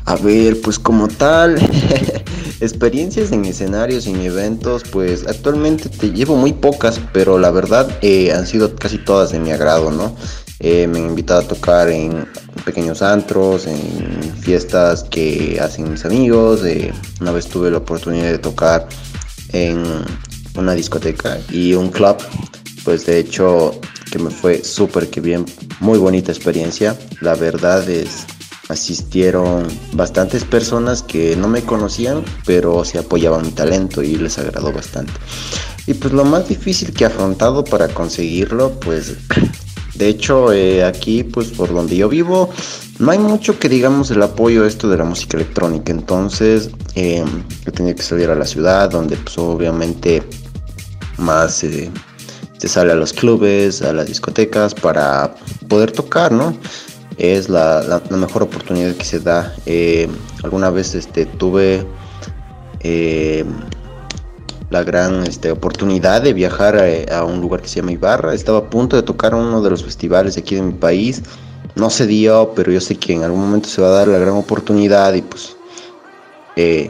A 0.06 0.16
ver, 0.16 0.62
pues 0.62 0.80
como 0.80 1.10
tal, 1.10 1.58
experiencias 2.62 3.32
en 3.32 3.46
escenarios 3.46 4.08
en 4.08 4.22
eventos, 4.22 4.84
pues 4.92 5.26
actualmente 5.28 5.90
te 5.90 6.12
llevo 6.12 6.36
muy 6.36 6.54
pocas, 6.54 7.00
pero 7.14 7.38
la 7.38 7.52
verdad 7.52 7.90
eh, 8.02 8.32
han 8.32 8.48
sido 8.48 8.76
casi 8.76 8.98
todas 8.98 9.32
de 9.32 9.40
mi 9.40 9.52
agrado, 9.52 9.92
¿no? 9.92 10.16
Eh, 10.60 10.88
me 10.88 11.00
han 11.00 11.08
invitado 11.08 11.42
a 11.42 11.48
tocar 11.48 11.90
en 11.90 12.26
pequeños 12.64 13.02
antros, 13.02 13.68
en 13.68 14.34
fiestas 14.40 15.04
que 15.04 15.60
hacen 15.62 15.92
mis 15.92 16.06
amigos. 16.06 16.64
eh, 16.64 16.94
una 17.22 17.32
vez 17.32 17.48
tuve 17.48 17.70
la 17.70 17.78
oportunidad 17.78 18.32
de 18.32 18.38
tocar 18.40 18.88
en 19.52 19.84
una 20.56 20.74
discoteca 20.74 21.40
y 21.52 21.74
un 21.74 21.90
club. 21.90 22.18
Pues 22.84 23.06
de 23.06 23.20
hecho 23.20 23.80
que 24.12 24.20
me 24.20 24.30
fue 24.30 24.64
súper 24.64 25.10
que 25.10 25.20
bien, 25.20 25.46
muy 25.82 25.98
bonita 25.98 26.32
experiencia. 26.32 26.96
La 27.20 27.36
verdad 27.36 27.88
es, 27.90 28.26
asistieron 28.70 29.68
bastantes 29.94 30.44
personas 30.44 31.04
que 31.04 31.36
no 31.36 31.48
me 31.48 31.62
conocían, 31.62 32.24
pero 32.46 32.84
se 32.86 32.98
apoyaban 32.98 33.46
mi 33.46 33.52
talento 33.52 34.02
y 34.02 34.16
les 34.16 34.38
agradó 34.38 34.72
bastante. 34.72 35.14
Y 35.88 35.94
pues 35.94 36.14
lo 36.14 36.26
más 36.26 36.48
difícil 36.50 36.94
que 36.94 37.04
he 37.04 37.08
afrontado 37.08 37.64
para 37.64 37.88
conseguirlo, 37.88 38.72
pues 38.80 39.16
de 39.96 40.08
hecho 40.08 40.52
eh, 40.52 40.84
aquí 40.84 41.24
pues 41.24 41.50
por 41.50 41.74
donde 41.74 41.96
yo 41.96 42.10
vivo 42.10 42.50
no 42.98 43.12
hay 43.12 43.20
mucho 43.20 43.60
que 43.60 43.70
digamos 43.70 44.10
el 44.12 44.22
apoyo 44.24 44.66
esto 44.66 44.90
de 44.90 44.98
la 44.98 45.04
música 45.04 45.38
electrónica, 45.38 45.92
entonces 45.92 46.70
eh, 46.96 47.24
he 47.66 47.72
tenido 47.72 47.96
que 47.96 48.04
salir 48.04 48.30
a 48.30 48.36
la 48.36 48.46
ciudad 48.46 48.90
donde 48.90 49.18
pues 49.18 49.38
obviamente 49.38 50.24
más 51.18 51.64
eh, 51.64 51.92
se 52.58 52.68
sale 52.68 52.94
a 52.94 52.96
los 52.96 53.12
clubes, 53.12 53.82
a 53.82 53.94
las 53.94 54.08
discotecas 54.08 54.74
para 54.74 55.36
poder 55.68 55.92
tocar, 55.92 56.32
¿no? 56.32 56.58
Es 57.18 57.48
la, 57.50 57.82
la- 57.84 58.02
mejor 58.18 58.44
oportunidad 58.44 58.94
que 58.96 59.06
se 59.06 59.20
da. 59.20 59.54
Eh, 59.66 60.08
alguna 60.44 60.70
vez 60.70 60.96
este, 60.96 61.26
tuve 61.26 61.86
eh, 62.82 63.46
la 64.70 64.84
gran 64.84 65.26
este, 65.26 65.52
oportunidad 65.52 66.22
de 66.22 66.34
viajar 66.34 66.76
a, 66.78 67.18
a 67.20 67.24
un 67.24 67.40
lugar 67.42 67.62
que 67.62 67.68
se 67.70 67.78
llama 67.78 67.94
Ibarra. 67.94 68.34
Estaba 68.34 68.60
a 68.60 68.70
punto 68.70 68.96
de 68.96 69.04
tocar 69.04 69.34
uno 69.34 69.62
de 69.62 69.70
los 69.70 69.84
festivales 69.84 70.36
de 70.36 70.42
aquí 70.42 70.56
de 70.56 70.62
mi 70.62 70.74
país. 70.74 71.22
No 71.76 71.90
se 71.90 72.06
dio, 72.08 72.52
pero 72.56 72.72
yo 72.72 72.82
sé 72.82 72.96
que 72.96 73.14
en 73.14 73.24
algún 73.24 73.42
momento 73.42 73.70
se 73.70 73.82
va 73.82 73.88
a 73.90 73.92
dar 73.92 74.08
la 74.08 74.18
gran 74.18 74.34
oportunidad 74.36 75.14
y 75.14 75.22
pues 75.22 75.56
eh, 76.56 76.90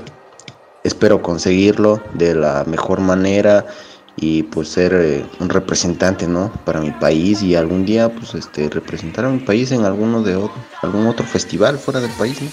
espero 0.84 1.22
conseguirlo 1.22 2.02
de 2.14 2.36
la 2.36 2.64
mejor 2.68 3.00
manera 3.00 3.66
y 4.18 4.44
pues 4.44 4.70
ser 4.70 4.94
eh, 4.94 5.26
un 5.40 5.50
representante 5.50 6.28
no 6.28 6.52
para 6.64 6.80
mi 6.80 6.92
país 6.92 7.42
y 7.42 7.56
algún 7.56 7.86
día 7.86 8.10
pues 8.10 8.34
este 8.34 8.70
representar 8.70 9.26
a 9.26 9.30
mi 9.30 9.40
país 9.40 9.72
en 9.72 9.84
alguno 9.84 10.24
de 10.24 10.36
otro, 10.36 10.62
algún 10.82 11.08
otro 11.08 11.26
festival 11.26 11.78
fuera 11.78 12.00
del 12.00 12.12
país 12.12 12.42
¿no? 12.42 12.50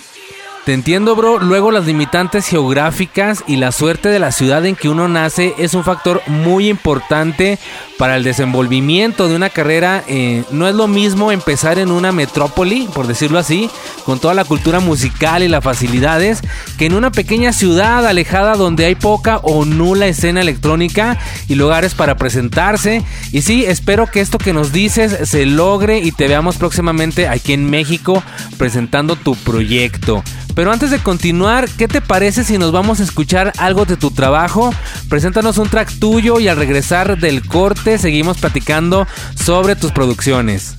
Te 0.64 0.72
entiendo, 0.72 1.16
bro. 1.16 1.40
Luego 1.40 1.72
las 1.72 1.87
limitantes 1.87 2.46
geográficas 2.46 3.42
y 3.48 3.57
la 3.57 3.72
suerte 3.72 4.11
de 4.11 4.20
la 4.20 4.31
ciudad 4.31 4.64
en 4.64 4.77
que 4.77 4.88
uno 4.88 5.09
nace 5.09 5.55
es 5.59 5.75
un 5.75 5.83
factor 5.83 6.22
muy 6.29 6.68
importante 6.68 7.59
para 7.98 8.16
el 8.16 8.22
desenvolvimiento 8.22 9.27
de 9.27 9.35
una 9.35 9.51
carrera. 9.51 10.05
Eh, 10.07 10.44
no 10.53 10.68
es 10.68 10.77
lo 10.77 10.87
mismo 10.87 11.33
empezar 11.33 11.81
en 11.81 11.90
una 11.90 12.12
metrópoli, 12.12 12.88
por 12.94 13.09
decirlo 13.09 13.40
así, 13.40 13.68
con 14.05 14.20
toda 14.20 14.35
la 14.35 14.44
cultura 14.44 14.79
musical 14.79 15.42
y 15.42 15.48
las 15.48 15.64
facilidades, 15.64 16.42
que 16.79 16.87
en 16.87 16.94
una 16.94 17.11
pequeña 17.11 17.53
ciudad 17.53 18.07
alejada 18.07 18.55
donde 18.55 18.85
hay 18.85 18.94
poca 18.94 19.38
o 19.38 19.64
nula 19.64 20.07
escena 20.07 20.42
electrónica 20.42 21.18
y 21.48 21.57
lugares 21.57 21.94
para 21.94 22.16
presentarse. 22.16 23.03
Y 23.33 23.42
sí, 23.42 23.64
espero 23.64 24.07
que 24.07 24.20
esto 24.20 24.38
que 24.38 24.53
nos 24.53 24.70
dices 24.70 25.29
se 25.29 25.44
logre 25.44 25.98
y 25.98 26.12
te 26.12 26.29
veamos 26.29 26.57
próximamente 26.57 27.27
aquí 27.27 27.53
en 27.53 27.68
México 27.68 28.22
presentando 28.59 29.16
tu 29.16 29.35
proyecto. 29.35 30.22
Pero 30.54 30.70
antes 30.72 30.90
de 30.90 30.98
continuar, 30.98 31.68
¿qué 31.70 31.88
te 31.88 32.00
parece 32.00 32.44
si 32.44 32.58
nos 32.58 32.72
vamos 32.72 33.00
a 33.00 33.04
escuchar 33.04 33.52
algo 33.58 33.84
de 33.86 33.96
tu 33.96 34.10
trabajo? 34.10 34.72
Preséntanos 35.08 35.56
un 35.58 35.68
track 35.68 35.98
tuyo 35.98 36.40
y 36.40 36.48
al 36.48 36.56
regresar 36.58 37.18
del 37.18 37.46
corte 37.46 37.96
seguimos 37.98 38.38
platicando 38.38 39.06
sobre 39.34 39.76
tus 39.76 39.92
producciones. 39.92 40.76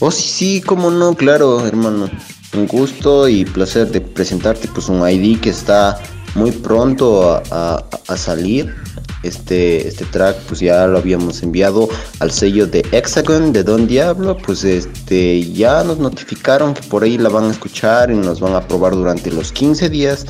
Oh, 0.00 0.10
sí, 0.10 0.22
sí, 0.28 0.60
cómo 0.60 0.90
no, 0.90 1.14
claro, 1.14 1.66
hermano. 1.66 2.08
Un 2.54 2.66
gusto 2.66 3.28
y 3.28 3.44
placer 3.44 3.88
de 3.90 4.00
presentarte 4.00 4.68
pues 4.68 4.88
un 4.88 5.06
ID 5.06 5.40
que 5.40 5.50
está 5.50 5.98
muy 6.34 6.50
pronto 6.52 7.34
a, 7.34 7.42
a- 7.50 7.84
a 8.08 8.16
salir. 8.16 8.74
Este, 9.22 9.88
este 9.88 10.04
track 10.06 10.36
pues 10.48 10.60
ya 10.60 10.86
lo 10.86 10.98
habíamos 10.98 11.42
enviado 11.42 11.88
al 12.20 12.30
sello 12.30 12.66
de 12.66 12.84
Hexagon 12.92 13.52
de 13.52 13.64
Don 13.64 13.86
Diablo. 13.86 14.36
Pues 14.36 14.62
este 14.64 15.42
ya 15.52 15.82
nos 15.84 15.98
notificaron 15.98 16.74
que 16.74 16.82
por 16.82 17.02
ahí 17.02 17.18
la 17.18 17.28
van 17.28 17.44
a 17.44 17.50
escuchar 17.50 18.10
y 18.10 18.14
nos 18.14 18.40
van 18.40 18.54
a 18.54 18.66
probar 18.66 18.92
durante 18.94 19.30
los 19.30 19.52
15 19.52 19.88
días 19.88 20.26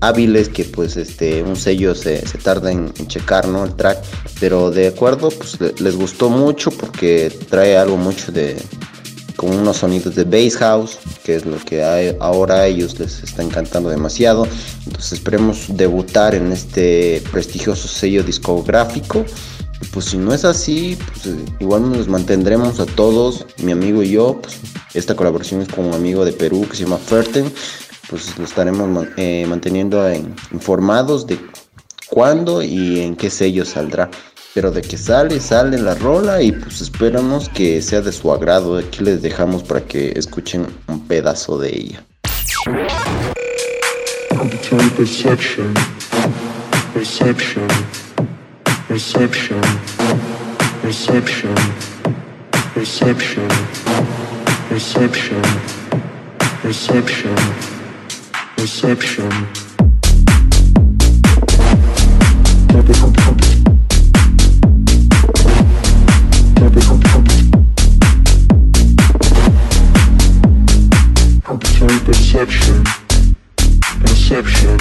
hábiles 0.00 0.50
que 0.50 0.64
pues 0.64 0.98
este 0.98 1.42
un 1.42 1.56
sello 1.56 1.94
se, 1.94 2.18
tarda 2.42 2.70
en, 2.70 2.92
checar 3.06 3.48
no 3.48 3.64
el 3.64 3.74
track 3.74 4.04
pero 4.38 4.70
de 4.70 4.88
acuerdo 4.88 5.30
pues 5.30 5.58
le- 5.58 5.72
les 5.80 5.96
gustó 5.96 6.28
mucho 6.28 6.70
porque 6.70 7.32
trae 7.48 7.78
algo 7.78 7.96
mucho 7.96 8.30
de 8.30 8.56
con 9.36 9.50
unos 9.54 9.76
sonidos 9.78 10.14
de 10.14 10.24
bass 10.24 10.56
house, 10.56 10.98
que 11.24 11.36
es 11.36 11.44
lo 11.46 11.58
que 11.58 11.82
ahora 12.20 12.66
ellos 12.66 12.98
les 12.98 13.22
está 13.22 13.42
encantando 13.42 13.90
demasiado. 13.90 14.46
Entonces 14.86 15.12
esperemos 15.12 15.66
debutar 15.68 16.34
en 16.34 16.52
este 16.52 17.22
prestigioso 17.30 17.86
sello 17.88 18.22
discográfico. 18.22 19.24
Pues 19.92 20.06
si 20.06 20.16
no 20.16 20.32
es 20.32 20.44
así, 20.44 20.96
pues 21.06 21.26
eh, 21.26 21.36
igual 21.60 21.90
nos 21.92 22.08
mantendremos 22.08 22.80
a 22.80 22.86
todos, 22.86 23.44
mi 23.62 23.72
amigo 23.72 24.02
y 24.02 24.10
yo. 24.12 24.40
Pues 24.40 24.56
esta 24.94 25.14
colaboración 25.14 25.60
es 25.60 25.68
con 25.68 25.84
un 25.84 25.94
amigo 25.94 26.24
de 26.24 26.32
Perú 26.32 26.66
que 26.68 26.76
se 26.76 26.84
llama 26.84 26.96
Ferten. 26.96 27.52
Pues 28.08 28.38
lo 28.38 28.44
estaremos 28.44 29.06
eh, 29.18 29.44
manteniendo 29.48 30.08
en- 30.08 30.34
informados 30.52 31.26
de 31.26 31.38
cuándo 32.08 32.62
y 32.62 33.00
en 33.00 33.16
qué 33.16 33.28
sello 33.28 33.64
saldrá. 33.66 34.10
Pero 34.56 34.70
de 34.70 34.80
que 34.80 34.96
sale, 34.96 35.38
sale 35.38 35.76
la 35.76 35.94
rola 35.96 36.40
y 36.40 36.50
pues 36.50 36.80
esperamos 36.80 37.50
que 37.50 37.82
sea 37.82 38.00
de 38.00 38.10
su 38.10 38.32
agrado. 38.32 38.78
Aquí 38.78 39.04
les 39.04 39.20
dejamos 39.20 39.62
para 39.62 39.82
que 39.82 40.14
escuchen 40.16 40.66
un 40.88 41.06
pedazo 41.06 41.58
de 41.58 41.68
ella. 41.68 42.02
Perception, 46.94 47.68
perception, 48.88 49.50
perception. 58.56 59.46
Auditory 71.86 72.04
perception, 72.04 72.82
perception. 74.00 74.76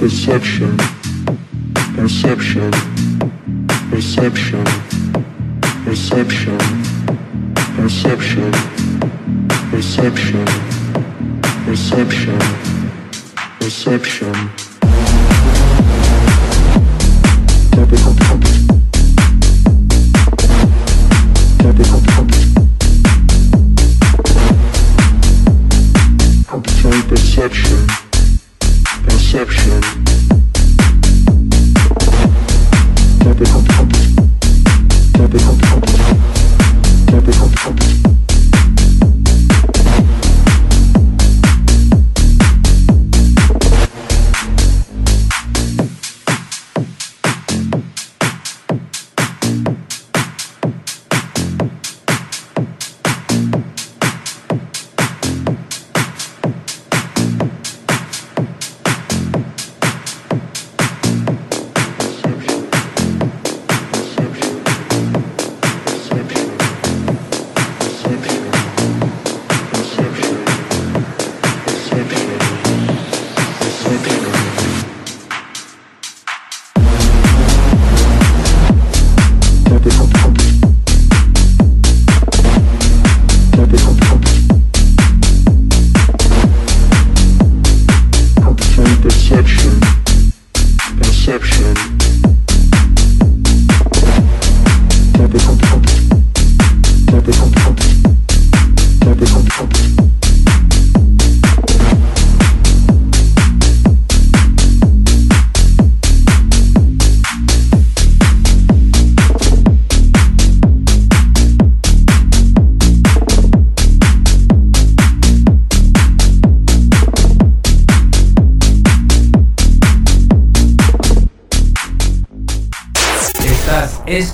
Perception, 0.00 0.76
perception, 1.96 2.70
perception, 3.90 4.64
perception, 5.84 6.58
perception, 7.76 8.83
perception, 9.74 10.44
perception, 11.66 12.38
perception. 13.58 14.63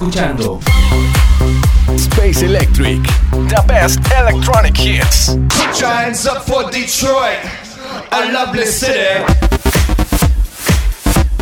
Escuchando 0.01 0.59
Space 1.97 2.43
Electric, 2.43 3.03
the 3.49 3.63
best 3.67 4.01
electronic 4.19 4.75
hits. 4.75 5.37
Put 5.51 5.79
your 5.79 5.91
hands 5.91 6.27
up 6.27 6.47
for 6.47 6.71
Detroit. 6.71 7.39
a 8.11 8.33
lovely 8.33 8.65
city. 8.65 9.25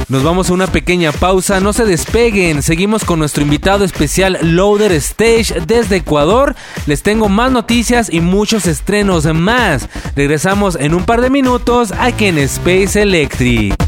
Nos 0.08 0.24
vamos 0.24 0.50
a 0.50 0.54
una 0.54 0.66
pequeña 0.66 1.12
pausa, 1.12 1.60
no 1.60 1.72
se 1.72 1.84
despeguen, 1.84 2.62
seguimos 2.62 3.04
con 3.04 3.20
nuestro 3.20 3.44
invitado 3.44 3.84
especial 3.84 4.38
Loader 4.42 4.90
Stage 4.92 5.60
desde 5.66 5.96
Ecuador. 5.96 6.56
Les 6.86 7.02
tengo 7.02 7.28
más 7.28 7.52
noticias 7.52 8.08
y 8.10 8.20
muchos 8.20 8.66
estrenos 8.66 9.24
más. 9.34 9.88
Regresamos 10.16 10.76
en 10.80 10.94
un 10.94 11.04
par 11.04 11.20
de 11.20 11.30
minutos 11.30 11.92
aquí 11.92 12.24
en 12.24 12.38
Space 12.38 13.00
Electric. 13.00 13.87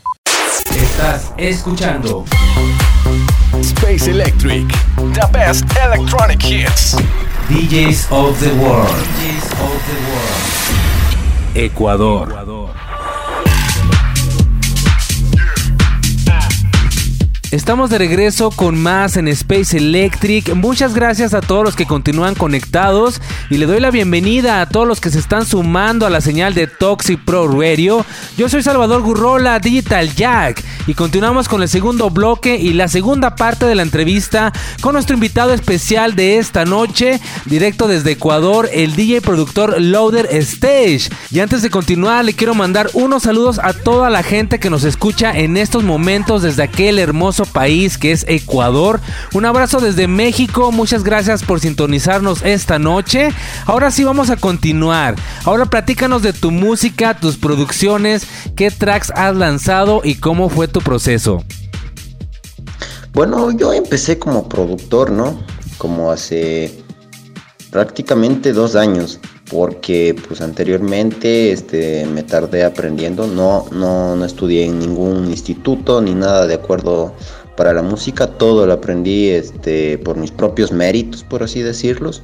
Estás 0.91 1.31
escuchando 1.37 2.25
Space 3.61 4.11
Electric. 4.11 4.67
The 5.13 5.27
best 5.31 5.63
electronic 5.81 6.41
hits. 6.43 6.95
DJs 7.47 8.11
of 8.11 8.37
the 8.41 8.53
World. 8.61 8.89
DJs 8.89 9.51
of 9.53 9.79
the 9.87 9.95
World. 10.11 11.55
Ecuador. 11.55 12.27
Estamos 17.51 17.89
de 17.89 17.97
regreso 17.97 18.49
con 18.49 18.81
más 18.81 19.17
en 19.17 19.27
Space 19.27 19.75
Electric. 19.75 20.55
Muchas 20.55 20.93
gracias 20.93 21.33
a 21.33 21.41
todos 21.41 21.65
los 21.65 21.75
que 21.75 21.85
continúan 21.85 22.33
conectados 22.33 23.19
y 23.49 23.57
le 23.57 23.65
doy 23.65 23.81
la 23.81 23.91
bienvenida 23.91 24.61
a 24.61 24.69
todos 24.69 24.87
los 24.87 25.01
que 25.01 25.09
se 25.09 25.19
están 25.19 25.45
sumando 25.45 26.05
a 26.05 26.09
la 26.09 26.21
señal 26.21 26.53
de 26.53 26.67
Toxic 26.67 27.19
Pro 27.25 27.49
Radio. 27.49 28.05
Yo 28.37 28.47
soy 28.47 28.63
Salvador 28.63 29.01
Gurrola, 29.01 29.59
Digital 29.59 30.15
Jack, 30.15 30.63
y 30.87 30.93
continuamos 30.93 31.49
con 31.49 31.61
el 31.61 31.67
segundo 31.67 32.09
bloque 32.09 32.55
y 32.55 32.71
la 32.71 32.87
segunda 32.87 33.35
parte 33.35 33.65
de 33.65 33.75
la 33.75 33.81
entrevista 33.81 34.53
con 34.79 34.93
nuestro 34.93 35.15
invitado 35.15 35.53
especial 35.53 36.15
de 36.15 36.37
esta 36.37 36.63
noche, 36.63 37.19
directo 37.47 37.89
desde 37.89 38.11
Ecuador, 38.11 38.69
el 38.71 38.95
DJ 38.95 39.19
productor 39.19 39.75
Loader 39.81 40.29
Stage. 40.35 41.09
Y 41.31 41.41
antes 41.41 41.61
de 41.61 41.69
continuar, 41.69 42.23
le 42.23 42.33
quiero 42.33 42.55
mandar 42.55 42.89
unos 42.93 43.23
saludos 43.23 43.59
a 43.61 43.73
toda 43.73 44.09
la 44.09 44.23
gente 44.23 44.57
que 44.57 44.69
nos 44.69 44.85
escucha 44.85 45.37
en 45.37 45.57
estos 45.57 45.83
momentos 45.83 46.43
desde 46.43 46.63
aquel 46.63 46.97
hermoso 46.97 47.40
país 47.45 47.97
que 47.97 48.11
es 48.11 48.25
Ecuador. 48.27 48.99
Un 49.33 49.45
abrazo 49.45 49.79
desde 49.79 50.07
México, 50.07 50.71
muchas 50.71 51.03
gracias 51.03 51.43
por 51.43 51.59
sintonizarnos 51.59 52.43
esta 52.43 52.79
noche. 52.79 53.29
Ahora 53.65 53.91
sí 53.91 54.03
vamos 54.03 54.29
a 54.29 54.37
continuar. 54.37 55.15
Ahora 55.45 55.65
platícanos 55.65 56.21
de 56.21 56.33
tu 56.33 56.51
música, 56.51 57.15
tus 57.15 57.37
producciones, 57.37 58.27
qué 58.55 58.71
tracks 58.71 59.11
has 59.15 59.35
lanzado 59.35 60.01
y 60.03 60.15
cómo 60.15 60.49
fue 60.49 60.67
tu 60.67 60.81
proceso. 60.81 61.43
Bueno, 63.13 63.51
yo 63.51 63.73
empecé 63.73 64.17
como 64.17 64.47
productor, 64.47 65.11
¿no? 65.11 65.41
Como 65.77 66.11
hace 66.11 66.83
prácticamente 67.69 68.53
dos 68.53 68.75
años, 68.75 69.19
porque 69.51 70.15
pues 70.27 70.39
anteriormente 70.39 71.51
este, 71.51 72.05
me 72.05 72.23
tardé 72.23 72.63
aprendiendo, 72.63 73.27
no, 73.27 73.65
no, 73.71 74.15
no 74.15 74.25
estudié 74.25 74.65
en 74.65 74.79
ningún 74.79 75.25
instituto 75.25 76.01
ni 76.01 76.15
nada 76.15 76.47
de 76.47 76.53
acuerdo 76.53 77.13
para 77.57 77.73
la 77.73 77.81
música, 77.81 78.27
todo 78.27 78.65
lo 78.65 78.71
aprendí 78.71 79.29
este, 79.29 79.97
por 79.97 80.15
mis 80.15 80.31
propios 80.31 80.71
méritos, 80.71 81.23
por 81.25 81.43
así 81.43 81.61
decirlos, 81.61 82.23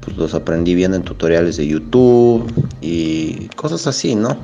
pues 0.00 0.16
los 0.16 0.34
aprendí 0.34 0.76
viendo 0.76 0.96
en 0.96 1.02
tutoriales 1.02 1.56
de 1.56 1.66
YouTube 1.66 2.46
y 2.80 3.48
cosas 3.56 3.88
así, 3.88 4.14
¿no? 4.14 4.38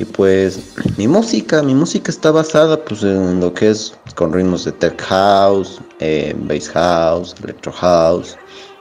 Y 0.00 0.04
pues 0.04 0.74
mi 0.96 1.06
música, 1.06 1.62
mi 1.62 1.74
música 1.74 2.10
está 2.10 2.32
basada 2.32 2.84
pues 2.84 3.04
en 3.04 3.38
lo 3.38 3.54
que 3.54 3.70
es 3.70 3.94
con 4.16 4.32
ritmos 4.32 4.64
de 4.64 4.72
tech 4.72 5.00
house, 5.00 5.80
eh, 6.00 6.34
bass 6.40 6.68
house, 6.70 7.36
electro 7.44 7.70
house, 7.70 8.36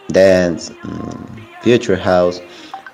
dance, 0.10 0.74
mm, 0.84 1.63
future 1.63 1.98
house. 1.98 2.41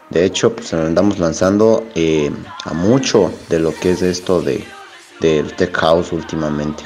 De 0.10 0.26
hecho, 0.26 0.56
pues 0.56 0.74
andamos 0.74 1.20
lanzando 1.20 1.86
eh, 1.96 2.32
a 2.64 2.74
mucho 2.74 3.32
de 3.50 3.60
lo 3.60 3.74
que 3.76 3.92
es 3.92 4.02
esto 4.02 4.42
de 4.42 4.64
del 5.20 5.54
tech 5.54 5.76
house 5.78 6.12
últimamente. 6.12 6.84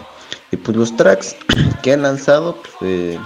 Y 0.52 0.58
pues 0.58 0.76
los 0.78 0.96
tracks 0.96 1.36
que 1.84 1.94
he 1.94 1.98
lanzado, 1.98 2.58
pues, 2.62 2.74
eh, 2.82 3.20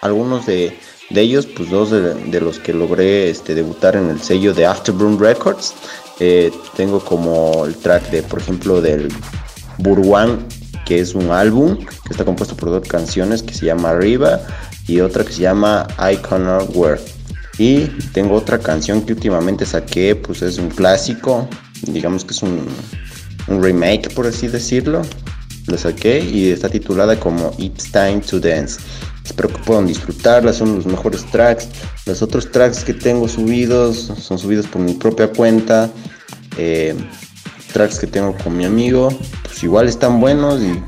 algunos 0.00 0.46
de, 0.46 0.76
de 1.10 1.20
ellos, 1.20 1.46
pues 1.46 1.70
dos 1.70 1.90
de, 1.90 2.14
de 2.14 2.40
los 2.40 2.58
que 2.58 2.72
logré 2.72 3.30
este, 3.30 3.54
debutar 3.54 3.96
en 3.96 4.10
el 4.10 4.20
sello 4.20 4.54
de 4.54 4.66
Afterburn 4.66 5.18
Records. 5.18 5.74
Eh, 6.20 6.50
tengo 6.76 7.00
como 7.00 7.64
el 7.64 7.76
track 7.76 8.10
de, 8.10 8.22
por 8.22 8.40
ejemplo, 8.40 8.80
del 8.80 9.08
Burwan, 9.78 10.46
que 10.84 11.00
es 11.00 11.14
un 11.14 11.30
álbum 11.30 11.76
que 11.76 12.10
está 12.10 12.24
compuesto 12.24 12.56
por 12.56 12.70
dos 12.70 12.88
canciones 12.88 13.42
que 13.42 13.54
se 13.54 13.66
llama 13.66 13.90
Arriba 13.90 14.40
y 14.86 15.00
otra 15.00 15.24
que 15.24 15.32
se 15.32 15.42
llama 15.42 15.86
Iconoware. 16.12 17.00
Y 17.58 17.86
tengo 18.12 18.36
otra 18.36 18.58
canción 18.58 19.02
que 19.02 19.12
últimamente 19.12 19.66
saqué, 19.66 20.14
pues 20.14 20.42
es 20.42 20.58
un 20.58 20.68
clásico, 20.68 21.48
digamos 21.82 22.24
que 22.24 22.32
es 22.32 22.42
un, 22.42 22.66
remake, 23.48 24.14
por 24.14 24.26
así 24.26 24.46
decirlo. 24.46 25.02
Lo 25.66 25.76
saqué 25.76 26.20
y 26.20 26.50
está 26.50 26.68
titulada 26.68 27.18
como 27.18 27.52
It's 27.58 27.90
Time 27.90 28.20
to 28.20 28.38
Dance. 28.38 28.80
Espero 29.24 29.48
que 29.48 29.58
puedan 29.58 29.86
disfrutarla, 29.86 30.52
son 30.52 30.76
los 30.76 30.86
mejores 30.86 31.26
tracks. 31.30 31.68
Los 32.06 32.22
otros 32.22 32.50
tracks 32.50 32.84
que 32.84 32.94
tengo 32.94 33.26
subidos 33.28 34.12
son 34.18 34.38
subidos 34.38 34.66
por 34.66 34.80
mi 34.80 34.94
propia 34.94 35.28
cuenta. 35.28 35.90
Eh, 36.56 36.94
tracks 37.72 37.98
que 37.98 38.06
tengo 38.06 38.34
con 38.42 38.56
mi 38.56 38.64
amigo, 38.64 39.08
pues 39.42 39.62
igual 39.62 39.88
están 39.88 40.20
buenos 40.20 40.60
y 40.62 40.80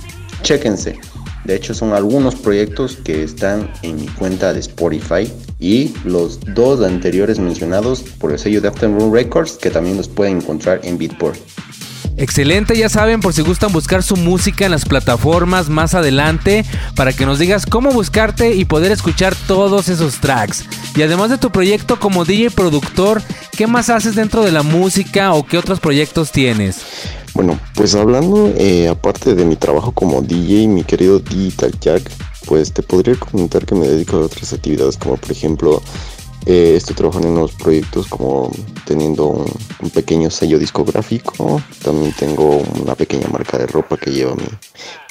chéquense. 0.42 0.98
De 1.44 1.56
hecho 1.56 1.74
son 1.74 1.92
algunos 1.92 2.36
proyectos 2.36 2.96
que 2.96 3.22
están 3.22 3.70
en 3.82 3.96
mi 3.96 4.06
cuenta 4.06 4.52
de 4.52 4.60
Spotify 4.60 5.30
y 5.60 5.94
los 6.04 6.40
dos 6.54 6.82
anteriores 6.82 7.38
mencionados 7.38 8.02
por 8.02 8.32
el 8.32 8.38
sello 8.38 8.60
de 8.60 8.68
Afternoon 8.68 9.12
Records 9.12 9.52
que 9.52 9.70
también 9.70 9.98
los 9.98 10.08
pueden 10.08 10.38
encontrar 10.38 10.80
en 10.82 10.98
Beatport. 10.98 11.38
Excelente, 12.16 12.76
ya 12.76 12.88
saben, 12.88 13.20
por 13.20 13.32
si 13.32 13.42
gustan 13.42 13.72
buscar 13.72 14.02
su 14.02 14.16
música 14.16 14.64
en 14.64 14.70
las 14.70 14.84
plataformas 14.84 15.68
más 15.68 15.94
adelante, 15.94 16.64
para 16.94 17.12
que 17.12 17.24
nos 17.24 17.38
digas 17.38 17.64
cómo 17.64 17.92
buscarte 17.92 18.54
y 18.54 18.64
poder 18.64 18.92
escuchar 18.92 19.34
todos 19.46 19.88
esos 19.88 20.20
tracks. 20.20 20.64
Y 20.94 21.02
además 21.02 21.30
de 21.30 21.38
tu 21.38 21.50
proyecto 21.50 21.98
como 21.98 22.24
DJ 22.24 22.50
productor, 22.50 23.22
¿qué 23.56 23.66
más 23.66 23.88
haces 23.90 24.14
dentro 24.14 24.44
de 24.44 24.52
la 24.52 24.62
música 24.62 25.32
o 25.32 25.46
qué 25.46 25.56
otros 25.56 25.80
proyectos 25.80 26.30
tienes? 26.30 26.82
Bueno, 27.32 27.58
pues 27.74 27.94
hablando, 27.94 28.52
eh, 28.56 28.88
aparte 28.88 29.34
de 29.34 29.44
mi 29.44 29.56
trabajo 29.56 29.92
como 29.92 30.20
DJ, 30.20 30.68
mi 30.68 30.84
querido 30.84 31.20
Digital 31.20 31.72
Jack, 31.80 32.10
pues 32.46 32.72
te 32.72 32.82
podría 32.82 33.14
comentar 33.14 33.64
que 33.64 33.74
me 33.74 33.86
dedico 33.86 34.16
a 34.16 34.20
otras 34.20 34.52
actividades 34.52 34.96
como 34.96 35.16
por 35.16 35.30
ejemplo 35.30 35.82
eh, 36.46 36.74
estoy 36.76 36.96
trabajando 36.96 37.28
en 37.28 37.34
unos 37.34 37.52
proyectos 37.52 38.06
como 38.06 38.50
teniendo 38.84 39.26
un, 39.26 39.90
pequeño 39.90 40.30
sello 40.30 40.58
discográfico, 40.58 41.60
también 41.82 42.12
tengo 42.18 42.62
una 42.80 42.94
pequeña 42.94 43.28
marca 43.28 43.58
de 43.58 43.66
ropa 43.66 43.96
que 43.96 44.10
lleva 44.10 44.34
mi, 44.34 44.44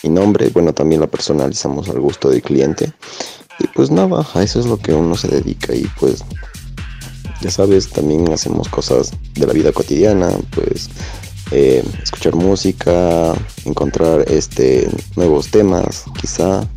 mi, 0.04 0.10
nombre, 0.10 0.50
bueno, 0.50 0.74
también 0.74 1.02
la 1.02 1.08
personalizamos 1.08 1.90
al 1.90 2.00
gusto 2.00 2.30
del 2.30 2.42
cliente. 2.42 2.94
Y 3.60 3.68
pues 3.68 3.92
nada, 3.92 4.26
a 4.34 4.44
eso 4.44 4.60
es 4.60 4.66
lo 4.66 4.78
que 4.78 4.94
uno 4.94 5.18
se 5.18 5.28
dedica 5.28 5.76
y 5.76 5.86
pues 6.00 6.24
ya 7.42 7.52
sabes, 7.52 7.90
también 7.90 8.32
hacemos 8.32 8.68
cosas 8.68 9.12
de 9.34 9.48
la 9.48 9.54
vida 9.54 9.72
cotidiana, 9.72 10.30
pues 10.54 10.90
eh, 11.52 11.84
escuchar 12.04 12.36
música, 12.36 13.34
encontrar 13.66 14.26
este 14.30 14.90
nuevos 15.16 15.50
temas, 15.50 16.04
quizá 16.20 16.68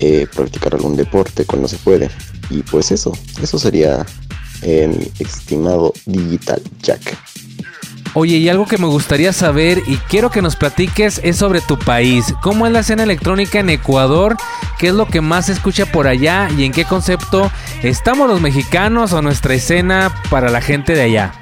eh, 0.00 0.26
practicar 0.34 0.74
algún 0.74 0.96
deporte 0.96 1.44
cuando 1.44 1.68
se 1.68 1.76
puede. 1.76 2.10
Y 2.50 2.62
pues 2.62 2.90
eso, 2.90 3.12
eso 3.42 3.58
sería 3.58 4.04
eh, 4.62 4.88
mi 4.88 5.10
estimado 5.18 5.92
Digital 6.06 6.62
Jack. 6.82 7.18
Oye, 8.14 8.36
y 8.36 8.48
algo 8.50 8.66
que 8.66 8.76
me 8.76 8.86
gustaría 8.86 9.32
saber 9.32 9.82
y 9.86 9.96
quiero 9.96 10.30
que 10.30 10.42
nos 10.42 10.54
platiques 10.54 11.20
es 11.24 11.36
sobre 11.36 11.62
tu 11.62 11.78
país. 11.78 12.34
¿Cómo 12.42 12.66
es 12.66 12.72
la 12.72 12.80
escena 12.80 13.04
electrónica 13.04 13.60
en 13.60 13.70
Ecuador? 13.70 14.36
¿Qué 14.78 14.88
es 14.88 14.94
lo 14.94 15.06
que 15.06 15.22
más 15.22 15.46
se 15.46 15.52
escucha 15.52 15.86
por 15.86 16.06
allá? 16.06 16.50
¿Y 16.58 16.64
en 16.64 16.72
qué 16.72 16.84
concepto 16.84 17.50
estamos 17.82 18.28
los 18.28 18.42
mexicanos 18.42 19.14
o 19.14 19.22
nuestra 19.22 19.54
escena 19.54 20.14
para 20.28 20.50
la 20.50 20.60
gente 20.60 20.94
de 20.94 21.02
allá? 21.02 21.32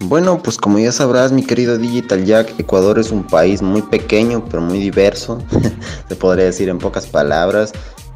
Bueno, 0.00 0.42
pues 0.42 0.56
como 0.56 0.78
ya 0.78 0.92
sabrás, 0.92 1.30
mi 1.30 1.44
querido 1.44 1.76
Digital 1.76 2.24
Jack, 2.24 2.58
Ecuador 2.58 2.98
es 2.98 3.10
un 3.10 3.24
país 3.24 3.62
muy 3.62 3.82
pequeño, 3.82 4.44
pero 4.50 4.62
muy 4.62 4.78
diverso, 4.78 5.42
se 6.08 6.16
podría 6.16 6.46
decir 6.46 6.68
en 6.68 6.78
pocas 6.78 7.06
palabras. 7.06 7.72